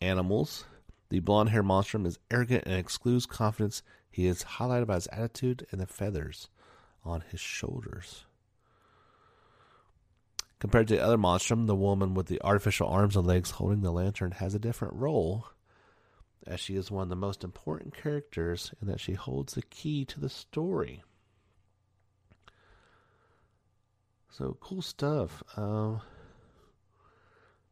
animals. 0.00 0.64
The 1.08 1.20
blonde 1.20 1.50
hair 1.50 1.62
monstrum 1.62 2.06
is 2.06 2.18
arrogant 2.30 2.64
and 2.66 2.74
excludes 2.74 3.26
confidence. 3.26 3.82
He 4.10 4.26
is 4.26 4.44
highlighted 4.44 4.86
by 4.86 4.94
his 4.94 5.08
attitude 5.08 5.66
and 5.70 5.80
the 5.80 5.86
feathers 5.86 6.48
on 7.04 7.22
his 7.30 7.40
shoulders. 7.40 8.24
Compared 10.58 10.88
to 10.88 10.96
the 10.96 11.02
other 11.02 11.16
monstrum, 11.16 11.66
the 11.66 11.74
woman 11.74 12.12
with 12.14 12.26
the 12.26 12.40
artificial 12.42 12.86
arms 12.88 13.16
and 13.16 13.26
legs 13.26 13.52
holding 13.52 13.80
the 13.80 13.90
lantern 13.90 14.32
has 14.32 14.54
a 14.54 14.58
different 14.58 14.94
role, 14.94 15.46
as 16.46 16.60
she 16.60 16.76
is 16.76 16.90
one 16.90 17.04
of 17.04 17.08
the 17.08 17.16
most 17.16 17.44
important 17.44 17.96
characters 17.96 18.72
and 18.80 18.88
that 18.88 19.00
she 19.00 19.12
holds 19.12 19.54
the 19.54 19.62
key 19.62 20.04
to 20.06 20.20
the 20.20 20.28
story. 20.28 21.02
So 24.30 24.56
cool 24.60 24.82
stuff. 24.82 25.42
Um, 25.56 26.00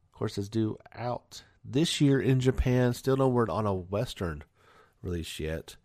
of 0.05 0.13
course, 0.13 0.37
it's 0.37 0.49
due 0.49 0.77
out 0.95 1.45
this 1.65 2.01
year 2.01 2.21
in 2.21 2.41
Japan. 2.41 2.93
Still 2.93 3.17
no 3.17 3.29
word 3.29 3.49
on 3.49 3.67
a 3.67 3.75
Western 3.75 4.45
release 5.03 5.39
yet. 5.39 5.77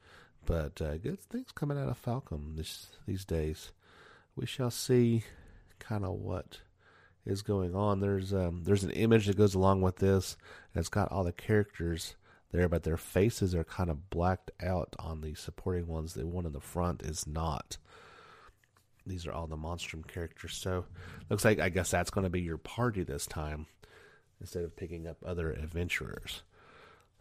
But 0.45 0.81
uh, 0.81 0.97
good 0.97 1.21
things 1.21 1.51
coming 1.53 1.77
out 1.77 1.87
of 1.87 2.03
Falcom 2.03 2.57
this, 2.57 2.87
these 3.05 3.23
days. 3.23 3.71
We 4.35 4.45
shall 4.45 4.71
see 4.71 5.23
kind 5.79 6.03
of 6.03 6.13
what 6.13 6.59
is 7.25 7.41
going 7.41 7.75
on. 7.75 7.99
There's 7.99 8.33
um, 8.33 8.63
there's 8.63 8.83
an 8.83 8.91
image 8.91 9.27
that 9.27 9.37
goes 9.37 9.55
along 9.55 9.81
with 9.81 9.97
this, 9.97 10.35
and 10.73 10.81
it's 10.81 10.89
got 10.89 11.11
all 11.11 11.23
the 11.23 11.31
characters 11.31 12.15
there, 12.53 12.69
but 12.69 12.83
their 12.83 12.97
faces 12.97 13.53
are 13.53 13.65
kind 13.65 13.89
of 13.89 14.09
blacked 14.09 14.51
out 14.61 14.95
on 14.99 15.21
the 15.21 15.33
supporting 15.33 15.87
ones. 15.87 16.13
The 16.13 16.25
one 16.25 16.45
in 16.45 16.53
the 16.53 16.61
front 16.61 17.01
is 17.01 17.27
not. 17.27 17.77
These 19.05 19.27
are 19.27 19.33
all 19.33 19.47
the 19.47 19.57
Monstrum 19.57 20.07
characters. 20.07 20.55
So 20.55 20.85
looks 21.29 21.43
like 21.43 21.59
I 21.59 21.67
guess 21.69 21.91
that's 21.91 22.11
going 22.11 22.23
to 22.23 22.29
be 22.29 22.41
your 22.41 22.57
party 22.59 23.03
this 23.03 23.25
time 23.25 23.65
instead 24.39 24.63
of 24.63 24.77
picking 24.77 25.07
up 25.07 25.17
other 25.25 25.51
adventurers. 25.51 26.43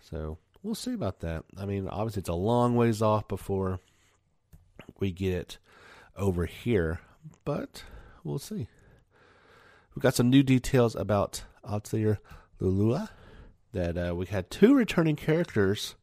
So 0.01 0.39
we'll 0.63 0.75
see 0.75 0.93
about 0.93 1.21
that. 1.21 1.45
I 1.57 1.65
mean, 1.65 1.89
obviously, 1.89 2.21
it's 2.21 2.29
a 2.29 2.35
long 2.35 2.77
ways 2.77 3.03
off 3.03 3.27
before 3.27 3.81
we 5.01 5.13
get 5.13 5.59
over 6.17 6.47
here, 6.47 7.01
but 7.45 7.83
we'll 8.23 8.39
see. 8.39 8.69
We've 9.95 10.03
got 10.03 10.15
some 10.15 10.31
new 10.31 10.43
details 10.43 10.95
about 10.95 11.43
Atelier 11.65 12.19
Lulua. 12.61 13.09
That 13.73 13.97
uh, 13.97 14.15
we 14.15 14.27
had 14.27 14.51
two 14.51 14.75
returning 14.75 15.17
characters 15.17 15.95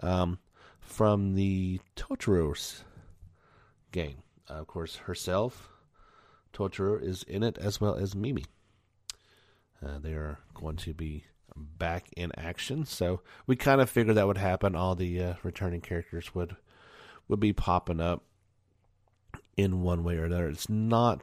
um, 0.00 0.38
from 0.80 1.34
the 1.34 1.80
Totori's 1.96 2.84
game. 3.90 4.22
Uh, 4.48 4.54
of 4.54 4.66
course, 4.66 4.96
herself, 4.96 5.68
Totoro, 6.52 7.02
is 7.02 7.22
in 7.24 7.42
it 7.42 7.58
as 7.58 7.80
well 7.80 7.94
as 7.96 8.14
Mimi. 8.14 8.44
Uh, 9.84 9.98
they 9.98 10.12
are 10.12 10.38
going 10.54 10.76
to 10.76 10.94
be 10.94 11.24
back 11.56 12.06
in 12.16 12.30
action. 12.36 12.84
So 12.84 13.20
we 13.46 13.56
kind 13.56 13.80
of 13.80 13.90
figured 13.90 14.16
that 14.16 14.26
would 14.26 14.38
happen. 14.38 14.76
All 14.76 14.94
the 14.94 15.22
uh, 15.22 15.34
returning 15.42 15.80
characters 15.80 16.34
would 16.34 16.56
would 17.28 17.40
be 17.40 17.52
popping 17.52 18.00
up 18.00 18.24
in 19.56 19.82
one 19.82 20.04
way 20.04 20.16
or 20.16 20.24
another. 20.24 20.48
It's 20.48 20.68
not. 20.68 21.22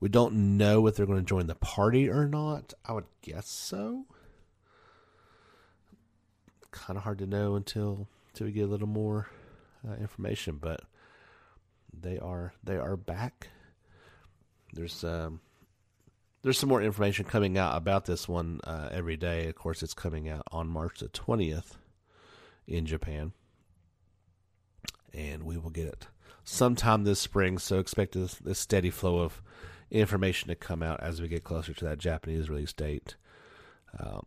We 0.00 0.08
don't 0.08 0.56
know 0.56 0.86
if 0.86 0.96
they're 0.96 1.06
going 1.06 1.18
to 1.18 1.24
join 1.24 1.46
the 1.46 1.54
party 1.54 2.08
or 2.08 2.28
not. 2.28 2.74
I 2.84 2.92
would 2.92 3.06
guess 3.22 3.48
so. 3.48 4.04
Kind 6.70 6.98
of 6.98 7.04
hard 7.04 7.18
to 7.18 7.26
know 7.26 7.54
until 7.54 8.06
until 8.28 8.46
we 8.46 8.52
get 8.52 8.64
a 8.64 8.66
little 8.66 8.88
more 8.88 9.28
uh, 9.88 9.94
information, 9.94 10.58
but 10.60 10.82
they 11.98 12.18
are 12.18 12.52
they 12.62 12.76
are 12.76 12.96
back. 12.96 13.48
There's 14.74 15.02
um, 15.02 15.40
there's 16.42 16.58
some 16.58 16.68
more 16.68 16.82
information 16.82 17.24
coming 17.24 17.58
out 17.58 17.76
about 17.76 18.04
this 18.04 18.28
one 18.28 18.60
uh, 18.64 18.88
every 18.92 19.16
day. 19.16 19.48
Of 19.48 19.56
course, 19.56 19.82
it's 19.82 19.94
coming 19.94 20.28
out 20.28 20.44
on 20.52 20.68
March 20.68 21.00
the 21.00 21.08
20th 21.08 21.72
in 22.68 22.86
Japan. 22.86 23.32
And 25.12 25.42
we 25.42 25.56
will 25.56 25.70
get 25.70 25.86
it 25.86 26.06
sometime 26.44 27.02
this 27.02 27.18
spring. 27.18 27.58
So 27.58 27.80
expect 27.80 28.12
this, 28.12 28.34
this 28.36 28.60
steady 28.60 28.90
flow 28.90 29.18
of 29.18 29.42
information 29.90 30.48
to 30.48 30.54
come 30.54 30.82
out 30.82 31.00
as 31.00 31.20
we 31.20 31.28
get 31.28 31.44
closer 31.44 31.72
to 31.72 31.84
that 31.84 31.98
Japanese 31.98 32.48
release 32.50 32.72
date 32.72 33.16
um, 33.98 34.26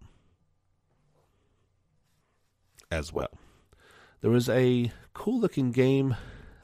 as 2.91 3.13
well. 3.13 3.31
There 4.21 4.31
was 4.31 4.49
a 4.49 4.91
cool 5.13 5.39
looking 5.39 5.71
game, 5.71 6.15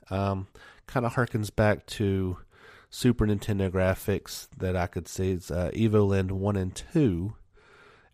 um, 0.10 0.48
kind 0.88 1.06
of 1.06 1.16
harkens 1.16 1.54
back 1.56 1.86
to 1.88 2.38
Super 2.90 3.26
Nintendo 3.26 3.70
graphics 3.70 4.48
that 4.58 4.76
I 4.76 4.88
could 4.88 5.08
see 5.08 5.32
is 5.32 5.52
uh, 5.52 5.72
Evoland 5.74 6.32
1 6.32 6.56
and 6.56 6.76
2, 6.94 7.34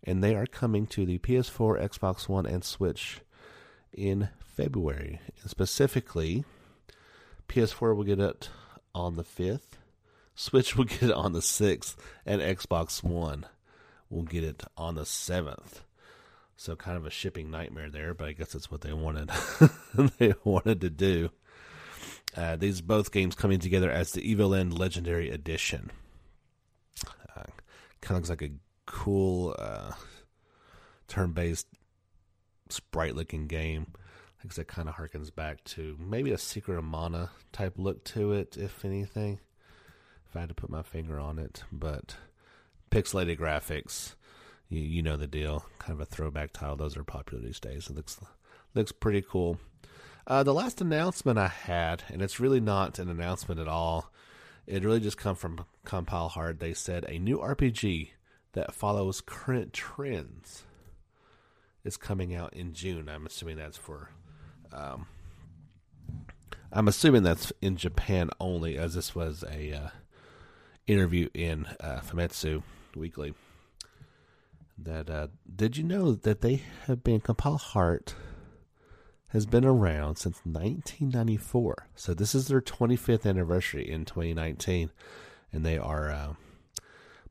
and 0.04 0.22
they 0.22 0.34
are 0.34 0.46
coming 0.46 0.86
to 0.88 1.06
the 1.06 1.18
PS4, 1.18 1.80
Xbox 1.80 2.28
One, 2.28 2.46
and 2.46 2.64
Switch 2.64 3.20
in 3.92 4.28
February. 4.40 5.20
And 5.40 5.50
specifically, 5.50 6.44
PS4 7.48 7.94
will 7.94 8.04
get 8.04 8.18
it 8.18 8.48
on 8.94 9.16
the 9.16 9.24
5th, 9.24 9.78
Switch 10.34 10.76
will 10.76 10.84
get 10.84 11.02
it 11.04 11.12
on 11.12 11.32
the 11.32 11.40
6th, 11.40 11.96
and 12.24 12.40
Xbox 12.40 13.02
One 13.02 13.46
will 14.08 14.22
get 14.22 14.44
it 14.44 14.62
on 14.76 14.94
the 14.94 15.02
7th. 15.02 15.80
So 16.56 16.76
kind 16.76 16.96
of 16.96 17.06
a 17.06 17.10
shipping 17.10 17.50
nightmare 17.50 17.90
there, 17.90 18.14
but 18.14 18.28
I 18.28 18.32
guess 18.32 18.52
that's 18.52 18.70
what 18.70 18.82
they 18.82 18.92
wanted. 18.92 19.30
they 20.18 20.34
wanted 20.44 20.80
to 20.82 20.90
do. 20.90 21.30
Uh, 22.36 22.56
these 22.56 22.80
both 22.80 23.12
games 23.12 23.34
coming 23.34 23.58
together 23.58 23.90
as 23.90 24.12
the 24.12 24.22
Evoland 24.34 24.78
Legendary 24.78 25.30
Edition. 25.30 25.90
Uh, 27.36 27.42
kind 28.00 28.16
of 28.16 28.16
looks 28.18 28.30
like 28.30 28.42
a 28.42 28.52
cool 28.86 29.54
uh, 29.58 29.92
turn-based 31.08 31.66
sprite-looking 32.68 33.48
game. 33.48 33.92
I 34.42 34.48
guess 34.48 34.58
it 34.58 34.66
kind 34.68 34.88
of 34.88 34.96
harkens 34.96 35.34
back 35.34 35.62
to 35.64 35.96
maybe 36.00 36.32
a 36.32 36.38
Secret 36.38 36.78
of 36.78 36.84
Mana 36.84 37.30
type 37.52 37.74
look 37.76 38.02
to 38.04 38.32
it, 38.32 38.56
if 38.56 38.84
anything. 38.84 39.38
If 40.32 40.36
I 40.38 40.40
had 40.40 40.48
to 40.48 40.54
put 40.54 40.70
my 40.70 40.80
finger 40.80 41.20
on 41.20 41.38
it, 41.38 41.62
but 41.70 42.16
pixelated 42.90 43.38
graphics, 43.38 44.14
you, 44.70 44.80
you 44.80 45.02
know 45.02 45.18
the 45.18 45.26
deal. 45.26 45.66
Kind 45.78 45.92
of 45.92 46.00
a 46.00 46.06
throwback 46.06 46.54
title. 46.54 46.74
Those 46.74 46.96
are 46.96 47.04
popular 47.04 47.44
these 47.44 47.60
days. 47.60 47.90
It 47.90 47.96
looks 47.96 48.18
looks 48.74 48.92
pretty 48.92 49.20
cool. 49.20 49.58
Uh, 50.26 50.42
the 50.42 50.54
last 50.54 50.80
announcement 50.80 51.38
I 51.38 51.48
had, 51.48 52.04
and 52.08 52.22
it's 52.22 52.40
really 52.40 52.60
not 52.60 52.98
an 52.98 53.10
announcement 53.10 53.60
at 53.60 53.68
all. 53.68 54.10
It 54.66 54.84
really 54.84 55.00
just 55.00 55.18
come 55.18 55.36
from 55.36 55.66
Compile 55.84 56.30
Heart. 56.30 56.60
They 56.60 56.72
said 56.72 57.04
a 57.04 57.18
new 57.18 57.36
RPG 57.36 58.12
that 58.54 58.72
follows 58.72 59.20
current 59.20 59.74
trends 59.74 60.62
is 61.84 61.98
coming 61.98 62.34
out 62.34 62.54
in 62.54 62.72
June. 62.72 63.10
I'm 63.10 63.26
assuming 63.26 63.58
that's 63.58 63.76
for. 63.76 64.08
Um, 64.72 65.08
I'm 66.72 66.88
assuming 66.88 67.22
that's 67.22 67.52
in 67.60 67.76
Japan 67.76 68.30
only, 68.40 68.78
as 68.78 68.94
this 68.94 69.14
was 69.14 69.44
a 69.46 69.74
uh, 69.74 69.88
interview 70.86 71.28
in 71.34 71.66
uh, 71.80 72.00
Famitsu 72.00 72.62
Weekly. 72.96 73.34
That 74.78 75.10
uh, 75.10 75.28
did 75.54 75.76
you 75.76 75.84
know 75.84 76.12
that 76.12 76.40
they 76.40 76.62
have 76.86 77.04
been 77.04 77.20
Compile 77.20 77.58
Heart 77.58 78.14
has 79.28 79.46
been 79.46 79.64
around 79.64 80.16
since 80.16 80.40
1994. 80.44 81.88
So 81.94 82.12
this 82.12 82.34
is 82.34 82.48
their 82.48 82.60
25th 82.60 83.26
anniversary 83.26 83.90
in 83.90 84.04
2019, 84.04 84.90
and 85.52 85.64
they 85.64 85.78
are 85.78 86.10
uh, 86.10 86.34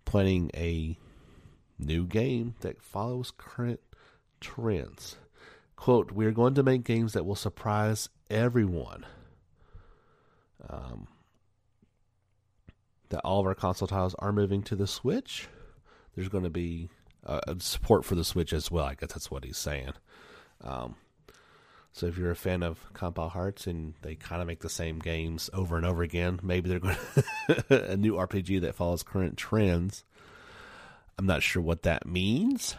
planning 0.03 0.49
a 0.55 0.97
new 1.77 2.05
game 2.07 2.55
that 2.61 2.81
follows 2.81 3.31
current 3.37 3.79
trends. 4.39 5.17
Quote, 5.75 6.11
we're 6.11 6.31
going 6.31 6.55
to 6.55 6.63
make 6.63 6.83
games 6.83 7.13
that 7.13 7.25
will 7.25 7.35
surprise 7.35 8.09
everyone. 8.31 9.05
Um, 10.67 11.07
that 13.11 13.21
all 13.21 13.39
of 13.39 13.45
our 13.45 13.55
console 13.55 13.87
titles 13.87 14.15
are 14.19 14.33
moving 14.33 14.63
to 14.63 14.75
the 14.75 14.87
Switch. 14.87 15.47
There's 16.15 16.29
going 16.29 16.43
to 16.43 16.49
be 16.49 16.89
uh, 17.25 17.39
support 17.59 18.03
for 18.03 18.15
the 18.15 18.25
Switch 18.25 18.51
as 18.51 18.71
well. 18.71 18.85
I 18.85 18.95
guess 18.95 19.13
that's 19.13 19.31
what 19.31 19.45
he's 19.45 19.57
saying. 19.57 19.93
Um, 20.61 20.95
so 21.93 22.07
if 22.07 22.17
you're 22.17 22.31
a 22.31 22.35
fan 22.35 22.63
of 22.63 22.79
Compile 22.93 23.29
Hearts 23.29 23.67
and 23.67 23.93
they 24.01 24.15
kind 24.15 24.41
of 24.41 24.47
make 24.47 24.61
the 24.61 24.69
same 24.69 24.99
games 24.99 25.49
over 25.53 25.75
and 25.77 25.85
over 25.85 26.03
again, 26.03 26.39
maybe 26.41 26.69
they're 26.69 26.79
going 26.79 26.97
to 27.47 27.91
a 27.91 27.97
new 27.97 28.15
RPG 28.15 28.61
that 28.61 28.75
follows 28.75 29.03
current 29.03 29.37
trends. 29.37 30.03
I'm 31.17 31.25
not 31.25 31.43
sure 31.43 31.61
what 31.61 31.83
that 31.83 32.07
means. 32.07 32.75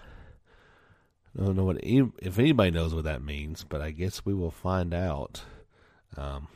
I 1.38 1.44
don't 1.44 1.56
know 1.56 1.64
what 1.64 1.78
if 1.82 2.38
anybody 2.38 2.70
knows 2.70 2.94
what 2.94 3.04
that 3.04 3.22
means, 3.22 3.64
but 3.64 3.80
I 3.80 3.90
guess 3.90 4.24
we 4.24 4.34
will 4.34 4.50
find 4.50 4.92
out 4.92 5.42
um, 6.16 6.48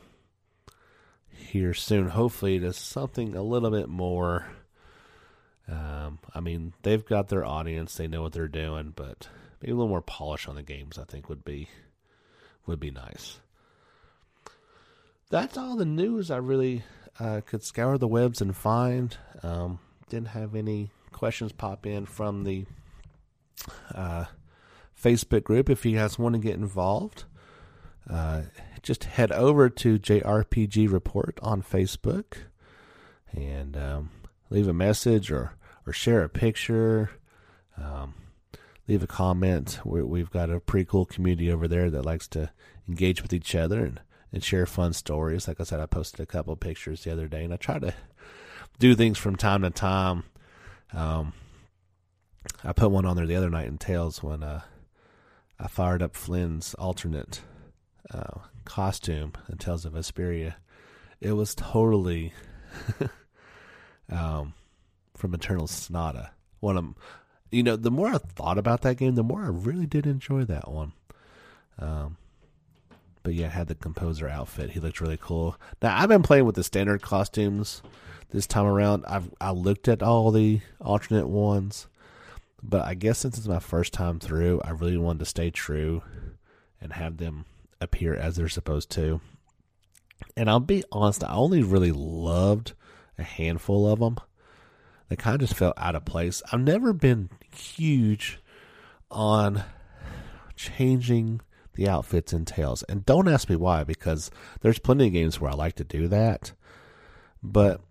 here 1.37 1.73
soon. 1.73 2.09
Hopefully, 2.09 2.59
to 2.59 2.73
something 2.73 3.35
a 3.35 3.43
little 3.43 3.71
bit 3.71 3.89
more. 3.89 4.47
Um, 5.69 6.19
I 6.33 6.39
mean, 6.39 6.73
they've 6.83 7.05
got 7.05 7.29
their 7.29 7.45
audience; 7.45 7.95
they 7.95 8.07
know 8.07 8.21
what 8.21 8.33
they're 8.33 8.47
doing, 8.47 8.93
but 8.95 9.27
maybe 9.61 9.71
a 9.71 9.75
little 9.75 9.89
more 9.89 10.01
polish 10.01 10.47
on 10.47 10.55
the 10.55 10.63
games. 10.63 10.97
I 10.97 11.03
think 11.03 11.29
would 11.29 11.45
be 11.45 11.69
would 12.65 12.79
be 12.79 12.91
nice. 12.91 13.39
That's 15.29 15.57
all 15.57 15.75
the 15.75 15.85
news 15.85 16.31
I 16.31 16.37
really 16.37 16.83
uh, 17.19 17.41
could 17.45 17.63
scour 17.63 17.97
the 17.97 18.07
webs 18.07 18.41
and 18.41 18.55
find. 18.55 19.15
Um, 19.43 19.79
didn't 20.09 20.29
have 20.29 20.55
any 20.55 20.91
questions 21.11 21.51
pop 21.51 21.85
in 21.85 22.05
from 22.05 22.43
the 22.43 22.65
uh, 23.93 24.25
Facebook 25.01 25.43
group. 25.43 25.69
If 25.69 25.85
you 25.85 25.97
guys 25.97 26.17
want 26.17 26.35
to 26.35 26.39
get 26.39 26.55
involved, 26.55 27.25
uh, 28.09 28.43
just 28.81 29.05
head 29.05 29.31
over 29.31 29.69
to 29.69 29.99
JRPG 29.99 30.91
Report 30.91 31.39
on 31.41 31.61
Facebook 31.61 32.37
and 33.33 33.75
um, 33.75 34.09
leave 34.49 34.67
a 34.67 34.73
message 34.73 35.31
or, 35.31 35.55
or 35.85 35.93
share 35.93 36.23
a 36.23 36.29
picture. 36.29 37.11
Um, 37.77 38.15
leave 38.87 39.03
a 39.03 39.07
comment. 39.07 39.79
we 39.83 40.19
have 40.19 40.31
got 40.31 40.49
a 40.49 40.59
pretty 40.59 40.85
cool 40.85 41.05
community 41.05 41.51
over 41.51 41.67
there 41.67 41.89
that 41.89 42.05
likes 42.05 42.27
to 42.29 42.49
engage 42.87 43.21
with 43.21 43.33
each 43.33 43.53
other 43.53 43.83
and, 43.83 43.99
and 44.31 44.43
share 44.43 44.65
fun 44.65 44.93
stories. 44.93 45.47
Like 45.47 45.59
I 45.59 45.63
said, 45.63 45.79
I 45.79 45.85
posted 45.85 46.21
a 46.21 46.25
couple 46.25 46.55
pictures 46.55 47.03
the 47.03 47.11
other 47.11 47.27
day, 47.27 47.43
and 47.43 47.53
I 47.53 47.57
try 47.57 47.79
to 47.79 47.93
do 48.79 48.95
things 48.95 49.17
from 49.17 49.35
time 49.35 49.63
to 49.63 49.69
time. 49.69 50.23
Um, 50.93 51.33
I 52.63 52.71
put 52.71 52.91
one 52.91 53.05
on 53.05 53.17
there 53.17 53.27
the 53.27 53.35
other 53.35 53.49
night 53.49 53.67
in 53.67 53.77
Tales 53.77 54.23
when 54.23 54.41
uh, 54.43 54.61
I 55.59 55.67
fired 55.67 56.01
up 56.01 56.15
Flynn's 56.15 56.73
alternate 56.75 57.41
costume 58.65 59.33
in 59.49 59.57
Tales 59.57 59.85
of 59.85 59.93
Vesperia. 59.93 60.55
It 61.19 61.31
was 61.31 61.55
totally 61.55 62.33
um, 64.11 64.53
from 65.15 65.33
Eternal 65.33 65.67
Sonata. 65.67 66.31
One 66.59 66.77
of 66.77 66.93
you 67.51 67.63
know, 67.63 67.75
the 67.75 67.91
more 67.91 68.09
I 68.09 68.17
thought 68.17 68.57
about 68.57 68.81
that 68.81 68.97
game, 68.97 69.15
the 69.15 69.23
more 69.23 69.41
I 69.41 69.47
really 69.47 69.85
did 69.85 70.05
enjoy 70.05 70.43
that 70.45 70.69
one. 70.69 70.91
Um, 71.79 72.17
but 73.23 73.33
yeah, 73.33 73.49
had 73.49 73.67
the 73.67 73.75
composer 73.75 74.27
outfit. 74.27 74.71
He 74.71 74.79
looked 74.79 75.01
really 75.01 75.19
cool. 75.19 75.57
Now 75.81 75.97
I've 75.97 76.09
been 76.09 76.23
playing 76.23 76.45
with 76.45 76.55
the 76.55 76.63
standard 76.63 77.01
costumes 77.01 77.81
this 78.31 78.47
time 78.47 78.65
around. 78.65 79.05
I've 79.07 79.29
I 79.39 79.51
looked 79.51 79.87
at 79.87 80.03
all 80.03 80.31
the 80.31 80.61
alternate 80.81 81.27
ones, 81.27 81.87
but 82.61 82.85
I 82.85 82.93
guess 82.93 83.19
since 83.19 83.37
it's 83.37 83.47
my 83.47 83.59
first 83.59 83.93
time 83.93 84.19
through, 84.19 84.61
I 84.63 84.71
really 84.71 84.97
wanted 84.97 85.19
to 85.19 85.25
stay 85.25 85.51
true 85.51 86.03
and 86.81 86.93
have 86.93 87.17
them 87.17 87.45
appear 87.81 88.15
as 88.15 88.35
they're 88.35 88.49
supposed 88.49 88.89
to. 88.91 89.21
And 90.35 90.49
I'll 90.49 90.59
be 90.59 90.83
honest, 90.91 91.23
I 91.23 91.33
only 91.33 91.63
really 91.63 91.91
loved 91.91 92.73
a 93.17 93.23
handful 93.23 93.91
of 93.91 93.99
them 93.99 94.17
they 95.09 95.15
kind 95.15 95.35
of 95.35 95.41
just 95.41 95.57
felt 95.57 95.75
out 95.77 95.95
of 95.95 96.05
place. 96.05 96.41
I've 96.51 96.59
never 96.59 96.93
been 96.93 97.29
huge 97.55 98.39
on 99.09 99.63
changing 100.55 101.41
the 101.73 101.87
outfits 101.87 102.33
and 102.33 102.45
Tales. 102.45 102.83
And 102.83 103.05
don't 103.05 103.27
ask 103.27 103.49
me 103.49 103.55
why, 103.55 103.83
because 103.83 104.31
there's 104.61 104.79
plenty 104.79 105.07
of 105.07 105.13
games 105.13 105.39
where 105.39 105.51
I 105.51 105.55
like 105.55 105.75
to 105.75 105.83
do 105.83 106.07
that. 106.09 106.51
But 107.41 107.81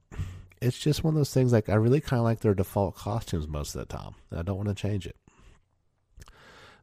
it's 0.61 0.79
just 0.79 1.05
one 1.05 1.15
of 1.15 1.19
those 1.19 1.33
things 1.33 1.53
like 1.53 1.69
I 1.69 1.75
really 1.75 2.01
kind 2.01 2.19
of 2.19 2.25
like 2.25 2.41
their 2.41 2.55
default 2.55 2.97
costumes 2.97 3.49
most 3.49 3.75
of 3.75 3.81
the 3.81 3.97
time. 3.97 4.15
I 4.33 4.43
don't 4.43 4.57
want 4.57 4.69
to 4.69 4.75
change 4.75 5.07
it. 5.07 5.17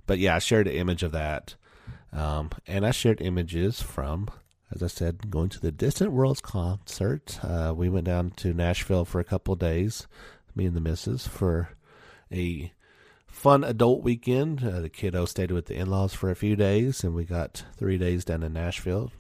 But 0.07 0.19
yeah, 0.19 0.35
I 0.35 0.39
shared 0.39 0.67
an 0.67 0.73
image 0.73 1.03
of 1.03 1.11
that. 1.11 1.55
Um, 2.13 2.51
and 2.67 2.85
I 2.85 2.91
shared 2.91 3.21
images 3.21 3.81
from 3.81 4.29
as 4.73 4.81
I 4.81 4.87
said, 4.87 5.29
going 5.29 5.49
to 5.49 5.59
the 5.59 5.71
Distant 5.71 6.11
Worlds 6.11 6.41
concert. 6.41 7.39
Uh, 7.43 7.73
we 7.75 7.89
went 7.89 8.05
down 8.05 8.31
to 8.37 8.53
Nashville 8.53 9.05
for 9.05 9.19
a 9.19 9.23
couple 9.23 9.55
days, 9.55 10.07
me 10.55 10.65
and 10.65 10.75
the 10.75 10.81
missus, 10.81 11.27
for 11.27 11.69
a 12.31 12.71
fun 13.27 13.63
adult 13.63 14.01
weekend. 14.01 14.63
Uh, 14.63 14.79
the 14.79 14.89
kiddo 14.89 15.25
stayed 15.25 15.51
with 15.51 15.67
the 15.67 15.75
in 15.75 15.89
laws 15.89 16.13
for 16.13 16.31
a 16.31 16.35
few 16.35 16.55
days, 16.55 17.03
and 17.03 17.13
we 17.13 17.23
got 17.23 17.63
three 17.77 17.97
days 17.97 18.25
down 18.25 18.41
in 18.41 18.53
Nashville. 18.53 19.11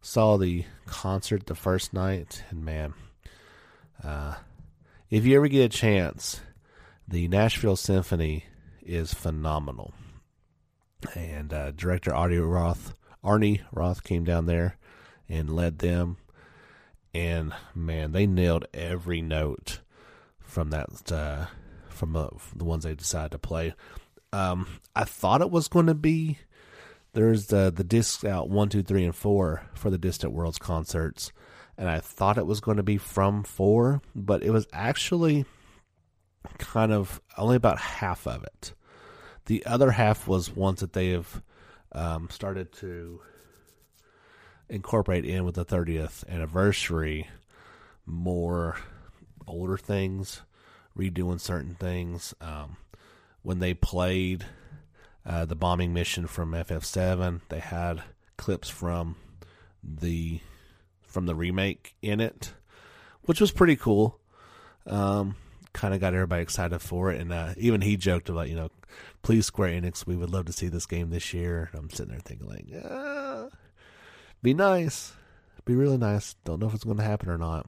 Saw 0.00 0.36
the 0.36 0.64
concert 0.86 1.46
the 1.46 1.56
first 1.56 1.92
night, 1.92 2.44
and 2.50 2.64
man, 2.64 2.94
uh, 4.04 4.36
if 5.10 5.26
you 5.26 5.34
ever 5.36 5.48
get 5.48 5.74
a 5.74 5.76
chance, 5.76 6.40
the 7.08 7.26
Nashville 7.26 7.76
Symphony 7.76 8.44
is 8.80 9.12
phenomenal. 9.12 9.92
And 11.14 11.52
uh, 11.52 11.70
director 11.72 12.14
Audie 12.14 12.38
Roth 12.38 12.94
Arnie 13.24 13.60
Roth 13.72 14.04
came 14.04 14.24
down 14.24 14.46
there 14.46 14.76
and 15.28 15.54
led 15.54 15.78
them. 15.78 16.16
And 17.14 17.52
man, 17.74 18.12
they 18.12 18.26
nailed 18.26 18.66
every 18.72 19.22
note 19.22 19.80
from 20.40 20.70
that 20.70 21.12
uh, 21.12 21.46
from 21.88 22.16
uh, 22.16 22.28
the 22.54 22.64
ones 22.64 22.84
they 22.84 22.94
decided 22.94 23.32
to 23.32 23.38
play. 23.38 23.74
Um, 24.32 24.66
I 24.94 25.04
thought 25.04 25.40
it 25.40 25.50
was 25.50 25.68
going 25.68 25.86
to 25.86 25.94
be 25.94 26.38
there's 27.12 27.46
the 27.46 27.72
the 27.74 27.84
discs 27.84 28.24
out 28.24 28.50
one, 28.50 28.68
two, 28.68 28.82
three, 28.82 29.04
and 29.04 29.14
four 29.14 29.62
for 29.74 29.90
the 29.90 29.98
Distant 29.98 30.32
Worlds 30.32 30.58
concerts, 30.58 31.32
and 31.76 31.88
I 31.88 32.00
thought 32.00 32.38
it 32.38 32.46
was 32.46 32.60
going 32.60 32.76
to 32.76 32.82
be 32.82 32.98
from 32.98 33.42
four, 33.42 34.02
but 34.14 34.42
it 34.42 34.50
was 34.50 34.66
actually 34.72 35.44
kind 36.58 36.92
of 36.92 37.20
only 37.36 37.56
about 37.56 37.78
half 37.78 38.26
of 38.26 38.44
it. 38.44 38.74
The 39.48 39.64
other 39.64 39.92
half 39.92 40.28
was 40.28 40.54
ones 40.54 40.80
that 40.80 40.92
they 40.92 41.08
have 41.08 41.42
um, 41.92 42.28
started 42.30 42.70
to 42.74 43.22
incorporate 44.68 45.24
in 45.24 45.46
with 45.46 45.54
the 45.54 45.64
30th 45.64 46.28
anniversary 46.28 47.28
more 48.04 48.76
older 49.46 49.78
things, 49.78 50.42
redoing 50.94 51.40
certain 51.40 51.74
things. 51.76 52.34
Um, 52.42 52.76
when 53.40 53.58
they 53.58 53.72
played 53.72 54.44
uh, 55.24 55.46
the 55.46 55.56
bombing 55.56 55.94
mission 55.94 56.26
from 56.26 56.52
FF7, 56.52 57.40
they 57.48 57.60
had 57.60 58.02
clips 58.36 58.68
from 58.68 59.16
the 59.82 60.40
from 61.00 61.24
the 61.24 61.34
remake 61.34 61.94
in 62.02 62.20
it, 62.20 62.52
which 63.22 63.40
was 63.40 63.50
pretty 63.50 63.76
cool. 63.76 64.20
Um, 64.86 65.36
kind 65.72 65.94
of 65.94 66.00
got 66.00 66.12
everybody 66.12 66.42
excited 66.42 66.80
for 66.80 67.10
it, 67.10 67.18
and 67.18 67.32
uh, 67.32 67.54
even 67.56 67.80
he 67.80 67.96
joked 67.96 68.28
about, 68.28 68.50
you 68.50 68.56
know, 68.56 68.68
please 69.28 69.44
Square 69.44 69.78
Enix, 69.78 70.06
we 70.06 70.16
would 70.16 70.30
love 70.30 70.46
to 70.46 70.54
see 70.54 70.68
this 70.68 70.86
game 70.86 71.10
this 71.10 71.34
year. 71.34 71.68
I'm 71.74 71.90
sitting 71.90 72.12
there 72.12 72.18
thinking 72.18 72.48
like, 72.48 72.64
ah, 72.82 73.48
be 74.42 74.54
nice, 74.54 75.12
be 75.66 75.74
really 75.74 75.98
nice. 75.98 76.34
Don't 76.46 76.58
know 76.58 76.66
if 76.66 76.72
it's 76.72 76.84
going 76.84 76.96
to 76.96 77.02
happen 77.02 77.28
or 77.28 77.36
not, 77.36 77.66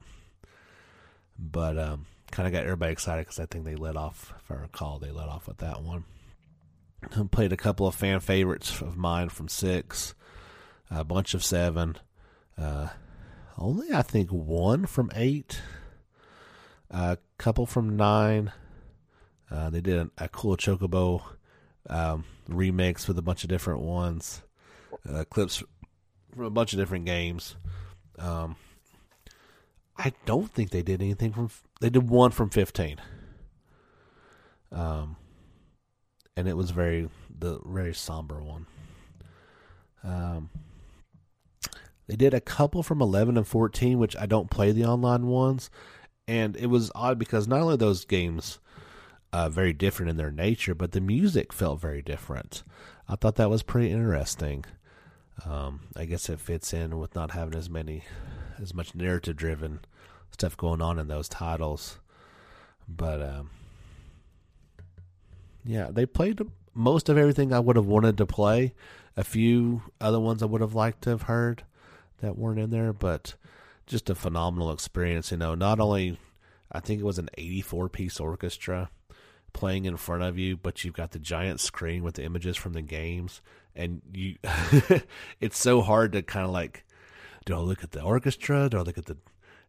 but 1.37 1.77
um, 1.77 2.07
kind 2.31 2.47
of 2.47 2.53
got 2.53 2.63
everybody 2.63 2.91
excited 2.91 3.27
because 3.27 3.39
I 3.39 3.45
think 3.45 3.65
they 3.65 3.75
let 3.75 3.95
off, 3.95 4.33
if 4.39 4.49
I 4.49 4.55
recall, 4.55 4.97
they 4.97 5.11
let 5.11 5.29
off 5.29 5.47
with 5.47 5.57
that 5.57 5.83
one. 5.83 6.05
I 7.03 7.21
played 7.29 7.53
a 7.53 7.57
couple 7.57 7.85
of 7.85 7.93
fan 7.93 8.21
favorites 8.21 8.81
of 8.81 8.97
mine 8.97 9.29
from 9.29 9.47
six, 9.47 10.15
a 10.89 11.03
bunch 11.03 11.35
of 11.35 11.43
seven, 11.43 11.95
uh, 12.57 12.87
only 13.55 13.93
I 13.93 14.01
think 14.01 14.31
one 14.31 14.87
from 14.87 15.11
eight, 15.15 15.61
a 16.89 17.19
couple 17.37 17.67
from 17.67 17.97
nine. 17.97 18.51
Uh, 19.51 19.69
they 19.69 19.81
did 19.81 19.99
a, 19.99 20.09
a 20.17 20.27
cool 20.27 20.57
Chocobo 20.57 21.21
um, 21.89 22.25
with 22.47 23.17
a 23.17 23.21
bunch 23.21 23.43
of 23.43 23.49
different 23.49 23.81
ones, 23.81 24.41
uh, 25.09 25.23
clips 25.29 25.63
from 26.35 26.45
a 26.45 26.49
bunch 26.49 26.73
of 26.73 26.79
different 26.79 27.05
games. 27.05 27.55
Um, 28.19 28.55
I 29.97 30.13
don't 30.25 30.51
think 30.51 30.69
they 30.71 30.83
did 30.83 31.01
anything 31.01 31.33
from. 31.33 31.49
They 31.79 31.89
did 31.89 32.09
one 32.09 32.31
from 32.31 32.49
fifteen. 32.49 32.97
Um, 34.71 35.17
and 36.37 36.47
it 36.47 36.55
was 36.55 36.71
very 36.71 37.09
the 37.29 37.59
very 37.65 37.93
somber 37.93 38.41
one. 38.41 38.65
Um, 40.03 40.49
they 42.07 42.15
did 42.15 42.33
a 42.33 42.41
couple 42.41 42.83
from 42.83 43.01
eleven 43.01 43.37
and 43.37 43.47
fourteen, 43.47 43.99
which 43.99 44.15
I 44.15 44.25
don't 44.25 44.49
play 44.49 44.71
the 44.71 44.85
online 44.85 45.27
ones, 45.27 45.69
and 46.27 46.55
it 46.55 46.67
was 46.67 46.91
odd 46.95 47.19
because 47.19 47.47
not 47.47 47.61
only 47.61 47.77
those 47.77 48.05
games 48.05 48.59
uh, 49.33 49.49
very 49.49 49.73
different 49.73 50.09
in 50.09 50.17
their 50.17 50.31
nature, 50.31 50.75
but 50.75 50.91
the 50.91 51.01
music 51.01 51.53
felt 51.53 51.79
very 51.79 52.01
different. 52.01 52.63
I 53.07 53.15
thought 53.15 53.35
that 53.35 53.49
was 53.49 53.63
pretty 53.63 53.91
interesting. 53.91 54.65
Um, 55.45 55.81
I 55.95 56.05
guess 56.05 56.29
it 56.29 56.39
fits 56.39 56.73
in 56.73 56.99
with 56.99 57.15
not 57.15 57.31
having 57.31 57.55
as 57.55 57.69
many, 57.69 58.03
as 58.61 58.73
much 58.73 58.93
narrative 58.93 59.35
driven 59.35 59.79
stuff 60.31 60.55
going 60.57 60.81
on 60.81 60.99
in 60.99 61.07
those 61.07 61.29
titles. 61.29 61.99
But 62.87 63.21
um, 63.21 63.49
yeah, 65.63 65.89
they 65.91 66.05
played 66.05 66.41
most 66.73 67.09
of 67.09 67.17
everything 67.17 67.53
I 67.53 67.59
would 67.59 67.75
have 67.75 67.85
wanted 67.85 68.17
to 68.17 68.25
play. 68.25 68.73
A 69.17 69.23
few 69.23 69.83
other 69.99 70.19
ones 70.19 70.41
I 70.41 70.45
would 70.45 70.61
have 70.61 70.75
liked 70.75 71.01
to 71.03 71.09
have 71.09 71.23
heard 71.23 71.63
that 72.19 72.37
weren't 72.37 72.59
in 72.59 72.69
there, 72.69 72.93
but 72.93 73.35
just 73.87 74.09
a 74.09 74.15
phenomenal 74.15 74.71
experience. 74.71 75.31
You 75.31 75.37
know, 75.37 75.55
not 75.55 75.79
only 75.79 76.17
I 76.71 76.79
think 76.79 77.01
it 77.01 77.05
was 77.05 77.19
an 77.19 77.29
84 77.37 77.89
piece 77.89 78.19
orchestra 78.19 78.89
playing 79.53 79.85
in 79.85 79.97
front 79.97 80.23
of 80.23 80.37
you, 80.37 80.57
but 80.57 80.83
you've 80.83 80.93
got 80.93 81.11
the 81.11 81.19
giant 81.19 81.59
screen 81.59 82.03
with 82.03 82.15
the 82.15 82.23
images 82.23 82.57
from 82.57 82.73
the 82.73 82.81
games, 82.81 83.41
and 83.75 84.01
you 84.13 84.35
it's 85.39 85.57
so 85.57 85.81
hard 85.81 86.11
to 86.13 86.21
kind 86.21 86.45
of 86.45 86.51
like 86.51 86.83
do 87.45 87.55
I 87.55 87.59
look 87.59 87.83
at 87.83 87.91
the 87.91 88.01
orchestra? 88.01 88.69
Do 88.69 88.77
I 88.77 88.81
look 88.81 88.97
at 88.97 89.05
the 89.05 89.17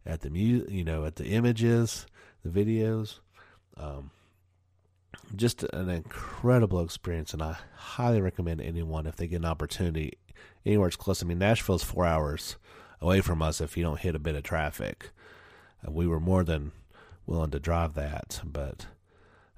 at 0.04 0.20
the 0.20 0.30
mu 0.30 0.64
you 0.68 0.84
know 0.84 1.04
at 1.04 1.16
the 1.16 1.26
images, 1.26 2.06
the 2.44 2.50
videos? 2.50 3.20
Um, 3.76 4.10
just 5.34 5.62
an 5.64 5.88
incredible 5.88 6.82
experience, 6.82 7.32
and 7.32 7.42
I 7.42 7.56
highly 7.74 8.20
recommend 8.20 8.60
anyone 8.60 9.06
if 9.06 9.16
they 9.16 9.26
get 9.26 9.36
an 9.36 9.44
opportunity 9.44 10.18
anywhere 10.64 10.88
it's 10.88 10.96
close. 10.96 11.22
I 11.22 11.26
mean, 11.26 11.38
Nashville's 11.38 11.84
four 11.84 12.04
hours 12.04 12.56
away 13.00 13.20
from 13.20 13.42
us 13.42 13.60
if 13.60 13.76
you 13.76 13.82
don't 13.82 14.00
hit 14.00 14.14
a 14.14 14.20
bit 14.20 14.34
of 14.34 14.42
traffic. 14.42 15.10
Uh, 15.86 15.90
we 15.90 16.06
were 16.06 16.20
more 16.20 16.44
than 16.44 16.72
willing 17.26 17.50
to 17.50 17.60
drive 17.60 17.94
that, 17.94 18.40
but 18.44 18.86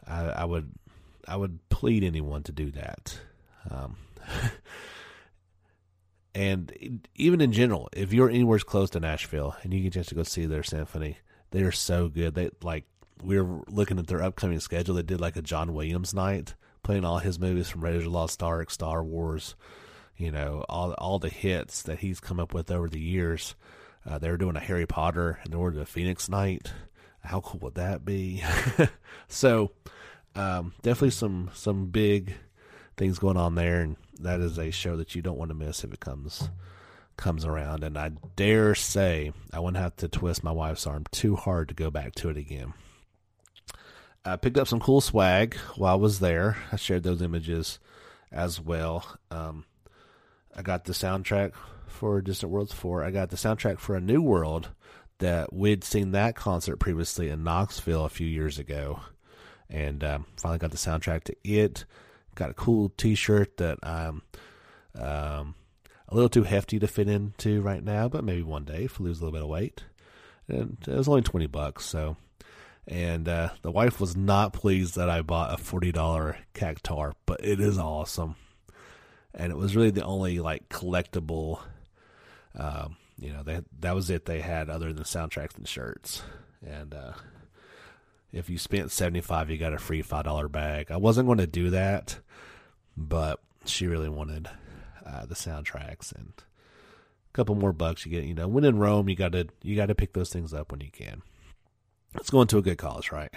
I, 0.06 0.26
I 0.26 0.44
would 0.44 0.70
I 1.26 1.36
would 1.36 1.68
plead 1.68 2.04
anyone 2.04 2.42
to 2.44 2.52
do 2.52 2.70
that. 2.72 3.18
Um, 3.70 3.96
and 6.34 7.06
even 7.14 7.40
in 7.40 7.52
general, 7.52 7.88
if 7.92 8.12
you're 8.12 8.30
anywhere 8.30 8.58
close 8.58 8.90
to 8.90 9.00
Nashville 9.00 9.56
and 9.62 9.72
you 9.72 9.80
get 9.80 9.88
a 9.88 9.90
chance 9.92 10.06
to 10.08 10.14
go 10.14 10.22
see 10.22 10.46
their 10.46 10.62
symphony, 10.62 11.18
they 11.50 11.62
are 11.62 11.72
so 11.72 12.08
good. 12.08 12.34
They 12.34 12.50
like 12.62 12.84
we 13.22 13.40
were 13.40 13.62
looking 13.68 13.98
at 13.98 14.06
their 14.06 14.22
upcoming 14.22 14.60
schedule. 14.60 14.96
They 14.96 15.02
did 15.02 15.20
like 15.20 15.36
a 15.36 15.42
John 15.42 15.72
Williams 15.72 16.12
night, 16.12 16.54
playing 16.82 17.04
all 17.04 17.18
his 17.18 17.38
movies 17.38 17.70
from 17.70 17.82
Raiders 17.82 18.04
of 18.04 18.12
the 18.12 18.18
Lost 18.18 18.42
Ark, 18.42 18.70
Star 18.70 19.02
Wars, 19.02 19.54
you 20.16 20.30
know, 20.30 20.64
all 20.68 20.92
all 20.94 21.18
the 21.18 21.28
hits 21.28 21.82
that 21.82 22.00
he's 22.00 22.20
come 22.20 22.40
up 22.40 22.52
with 22.52 22.70
over 22.70 22.88
the 22.88 23.00
years. 23.00 23.54
Uh, 24.06 24.18
they 24.18 24.30
were 24.30 24.36
doing 24.36 24.56
a 24.56 24.60
Harry 24.60 24.86
Potter 24.86 25.38
and 25.42 25.52
they 25.52 25.56
were 25.56 25.70
the 25.70 25.86
Phoenix 25.86 26.28
night. 26.28 26.72
How 27.24 27.40
cool 27.40 27.60
would 27.60 27.74
that 27.76 28.04
be? 28.04 28.42
so, 29.28 29.72
um, 30.34 30.74
definitely 30.82 31.10
some 31.10 31.50
some 31.54 31.86
big 31.86 32.34
things 32.96 33.18
going 33.18 33.36
on 33.36 33.54
there, 33.54 33.80
and 33.80 33.96
that 34.20 34.40
is 34.40 34.58
a 34.58 34.70
show 34.70 34.96
that 34.96 35.14
you 35.14 35.22
don't 35.22 35.38
want 35.38 35.50
to 35.50 35.54
miss 35.54 35.84
if 35.84 35.92
it 35.92 36.00
comes 36.00 36.50
comes 37.16 37.44
around. 37.44 37.84
And 37.84 37.96
I 37.96 38.12
dare 38.36 38.74
say 38.74 39.32
I 39.52 39.60
wouldn't 39.60 39.82
have 39.82 39.96
to 39.96 40.08
twist 40.08 40.44
my 40.44 40.52
wife's 40.52 40.86
arm 40.86 41.04
too 41.10 41.36
hard 41.36 41.68
to 41.68 41.74
go 41.74 41.90
back 41.90 42.14
to 42.16 42.28
it 42.28 42.36
again. 42.36 42.74
I 44.24 44.36
picked 44.36 44.56
up 44.56 44.68
some 44.68 44.80
cool 44.80 45.00
swag 45.00 45.54
while 45.76 45.92
I 45.92 45.96
was 45.96 46.20
there. 46.20 46.56
I 46.72 46.76
shared 46.76 47.02
those 47.02 47.20
images 47.20 47.78
as 48.32 48.60
well. 48.60 49.18
Um, 49.30 49.66
I 50.56 50.62
got 50.62 50.84
the 50.84 50.92
soundtrack 50.92 51.52
for 51.86 52.20
Distant 52.22 52.50
Worlds 52.50 52.72
4. 52.72 53.04
I 53.04 53.10
got 53.10 53.30
the 53.30 53.36
soundtrack 53.36 53.78
for 53.78 53.94
A 53.94 54.00
New 54.00 54.22
World 54.22 54.70
that 55.18 55.52
we'd 55.52 55.84
seen 55.84 56.12
that 56.12 56.36
concert 56.36 56.78
previously 56.78 57.28
in 57.28 57.44
Knoxville 57.44 58.04
a 58.04 58.10
few 58.10 58.26
years 58.26 58.58
ago. 58.58 59.00
And 59.70 60.04
um, 60.04 60.26
finally 60.36 60.58
got 60.58 60.70
the 60.70 60.76
soundtrack 60.76 61.24
to 61.24 61.36
it. 61.44 61.84
Got 62.34 62.50
a 62.50 62.54
cool 62.54 62.90
t 62.90 63.14
shirt 63.14 63.56
that 63.58 63.78
I'm 63.82 64.22
um, 64.98 65.54
a 66.08 66.14
little 66.14 66.28
too 66.28 66.42
hefty 66.42 66.78
to 66.78 66.86
fit 66.86 67.08
into 67.08 67.60
right 67.62 67.82
now, 67.82 68.08
but 68.08 68.24
maybe 68.24 68.42
one 68.42 68.64
day 68.64 68.84
if 68.84 69.00
I 69.00 69.04
lose 69.04 69.20
a 69.20 69.24
little 69.24 69.32
bit 69.32 69.42
of 69.42 69.48
weight. 69.48 69.84
And 70.48 70.76
it 70.86 70.94
was 70.94 71.08
only 71.08 71.22
20 71.22 71.46
bucks, 71.46 71.86
so 71.86 72.16
and 72.86 73.28
uh, 73.28 73.50
the 73.62 73.70
wife 73.70 74.00
was 74.00 74.16
not 74.16 74.52
pleased 74.52 74.96
that 74.96 75.08
I 75.08 75.22
bought 75.22 75.54
a 75.54 75.56
forty 75.56 75.90
dollar 75.92 76.36
cactuar, 76.52 77.14
but 77.24 77.44
it 77.44 77.60
is 77.60 77.78
awesome, 77.78 78.36
and 79.32 79.50
it 79.50 79.56
was 79.56 79.74
really 79.74 79.90
the 79.90 80.04
only 80.04 80.40
like 80.40 80.68
collectible. 80.68 81.60
Um, 82.56 82.96
you 83.18 83.32
know, 83.32 83.42
that 83.44 83.64
that 83.80 83.94
was 83.94 84.10
it 84.10 84.26
they 84.26 84.40
had 84.40 84.68
other 84.68 84.92
than 84.92 85.04
soundtracks 85.04 85.56
and 85.56 85.68
shirts, 85.68 86.22
and 86.66 86.94
uh, 86.94 87.12
if 88.32 88.50
you 88.50 88.58
spent 88.58 88.90
seventy 88.90 89.20
five, 89.20 89.50
you 89.50 89.58
got 89.58 89.72
a 89.72 89.78
free 89.78 90.02
five 90.02 90.24
dollar 90.24 90.48
bag. 90.48 90.90
I 90.90 90.96
wasn't 90.96 91.26
going 91.26 91.38
to 91.38 91.46
do 91.46 91.70
that, 91.70 92.18
but 92.96 93.40
she 93.64 93.86
really 93.86 94.08
wanted 94.08 94.48
uh, 95.06 95.26
the 95.26 95.34
soundtracks 95.34 96.12
and 96.12 96.32
a 96.36 97.32
couple 97.32 97.54
more 97.54 97.72
bucks. 97.72 98.04
You 98.04 98.12
get, 98.12 98.24
you 98.24 98.34
know, 98.34 98.48
when 98.48 98.64
in 98.64 98.78
Rome, 98.78 99.08
you 99.08 99.16
got 99.16 99.32
to 99.32 99.46
you 99.62 99.76
got 99.76 99.86
to 99.86 99.94
pick 99.94 100.12
those 100.12 100.30
things 100.30 100.52
up 100.52 100.72
when 100.72 100.80
you 100.80 100.90
can. 100.90 101.22
it's 102.14 102.30
going 102.30 102.48
to 102.48 102.58
a 102.58 102.62
good 102.62 102.78
cause, 102.78 103.12
right? 103.12 103.32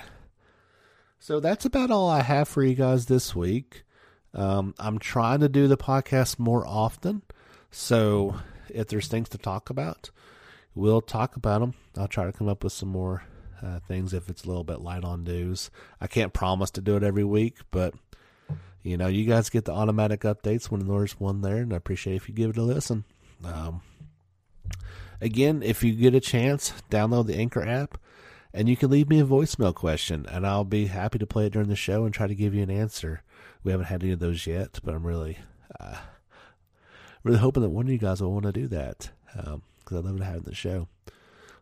So 1.20 1.40
that's 1.40 1.66
about 1.66 1.92
all 1.92 2.10
I 2.10 2.22
have 2.22 2.48
for 2.48 2.64
you 2.64 2.76
guys 2.76 3.08
this 3.08 3.36
week. 3.36 3.84
Um, 4.34 4.76
I'm 4.78 5.00
trying 5.00 5.40
to 5.40 5.50
do 5.50 5.68
the 5.68 5.78
podcast 5.78 6.38
more 6.38 6.66
often. 6.66 7.24
So 7.72 8.36
if 8.74 8.88
there's 8.88 9.08
things 9.08 9.30
to 9.30 9.38
talk 9.38 9.70
about, 9.70 10.10
we'll 10.76 11.02
talk 11.02 11.36
about 11.36 11.60
them. 11.60 11.74
I'll 11.98 12.08
try 12.08 12.26
to 12.26 12.32
come 12.32 12.48
up 12.48 12.64
with 12.64 12.74
some 12.74 12.90
more 12.90 13.24
uh, 13.62 13.80
things 13.88 14.14
if 14.14 14.30
it's 14.30 14.44
a 14.44 14.48
little 14.48 14.64
bit 14.64 14.82
light 14.82 15.04
on 15.04 15.24
news. 15.24 15.70
I 16.00 16.08
can't 16.08 16.34
promise 16.34 16.72
to 16.72 16.82
do 16.82 16.96
it 16.96 17.04
every 17.04 17.24
week, 17.24 17.58
but 17.72 17.94
you 18.84 18.98
know, 18.98 19.08
you 19.08 19.26
guys 19.26 19.50
get 19.50 19.66
the 19.66 19.74
automatic 19.74 20.22
updates 20.22 20.66
when 20.66 20.88
there's 20.88 21.20
one 21.20 21.42
there, 21.42 21.58
and 21.58 21.74
I 21.74 21.78
appreciate 21.78 22.16
if 22.16 22.30
you 22.30 22.36
give 22.36 22.52
it 22.52 22.58
a 22.58 22.62
listen. 22.62 23.04
Um, 23.44 23.82
again, 25.20 25.62
if 25.64 25.84
you 25.84 25.94
get 25.94 26.16
a 26.16 26.20
chance, 26.20 26.74
download 26.90 27.28
the 27.28 27.36
Anchor 27.36 27.68
app 27.68 27.98
and 28.54 28.68
you 28.68 28.76
can 28.76 28.90
leave 28.90 29.08
me 29.08 29.20
a 29.20 29.26
voicemail 29.26 29.74
question, 29.74 30.26
and 30.32 30.46
I'll 30.46 30.64
be 30.64 30.88
happy 30.88 31.20
to 31.20 31.28
play 31.28 31.46
it 31.46 31.54
during 31.54 31.70
the 31.70 31.76
show 31.76 32.06
and 32.06 32.14
try 32.14 32.26
to 32.26 32.34
give 32.34 32.56
you 32.56 32.64
an 32.64 32.72
answer. 32.72 33.22
We 33.64 33.72
haven't 33.72 33.86
had 33.86 34.04
any 34.04 34.14
of 34.14 34.20
those 34.20 34.48
yet, 34.48 34.80
but 34.84 34.96
I'm 34.96 35.06
really, 35.06 35.38
uh, 35.80 35.98
really 37.28 37.40
hoping 37.40 37.62
that 37.62 37.70
one 37.70 37.86
of 37.86 37.92
you 37.92 37.98
guys 37.98 38.22
will 38.22 38.32
want 38.32 38.46
to 38.46 38.54
do 38.54 38.68
that 38.68 39.10
because 39.36 39.54
um, 39.54 39.62
I 39.92 39.96
love 39.96 40.20
having 40.22 40.44
the 40.44 40.56
show. 40.56 40.88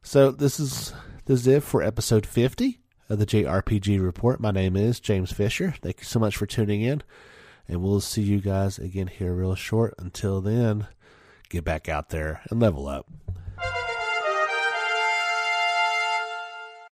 So 0.03 0.29
this 0.29 0.59
is 0.59 0.93
this 1.25 1.41
is 1.41 1.47
it 1.47 1.63
for 1.63 1.81
episode 1.81 2.27
50 2.27 2.77
of 3.09 3.17
the 3.17 3.25
JRPG 3.25 3.99
Report. 3.99 4.39
My 4.39 4.51
name 4.51 4.75
is 4.75 4.99
James 4.99 5.31
Fisher. 5.31 5.73
Thank 5.81 6.01
you 6.01 6.05
so 6.05 6.19
much 6.19 6.37
for 6.37 6.45
tuning 6.45 6.81
in, 6.81 7.01
and 7.67 7.81
we'll 7.81 7.99
see 7.99 8.21
you 8.21 8.41
guys 8.41 8.77
again 8.77 9.07
here 9.07 9.33
real 9.33 9.55
short. 9.55 9.95
Until 9.97 10.39
then, 10.39 10.85
get 11.49 11.63
back 11.63 11.89
out 11.89 12.09
there 12.09 12.41
and 12.51 12.59
level 12.59 12.87
up. 12.87 13.07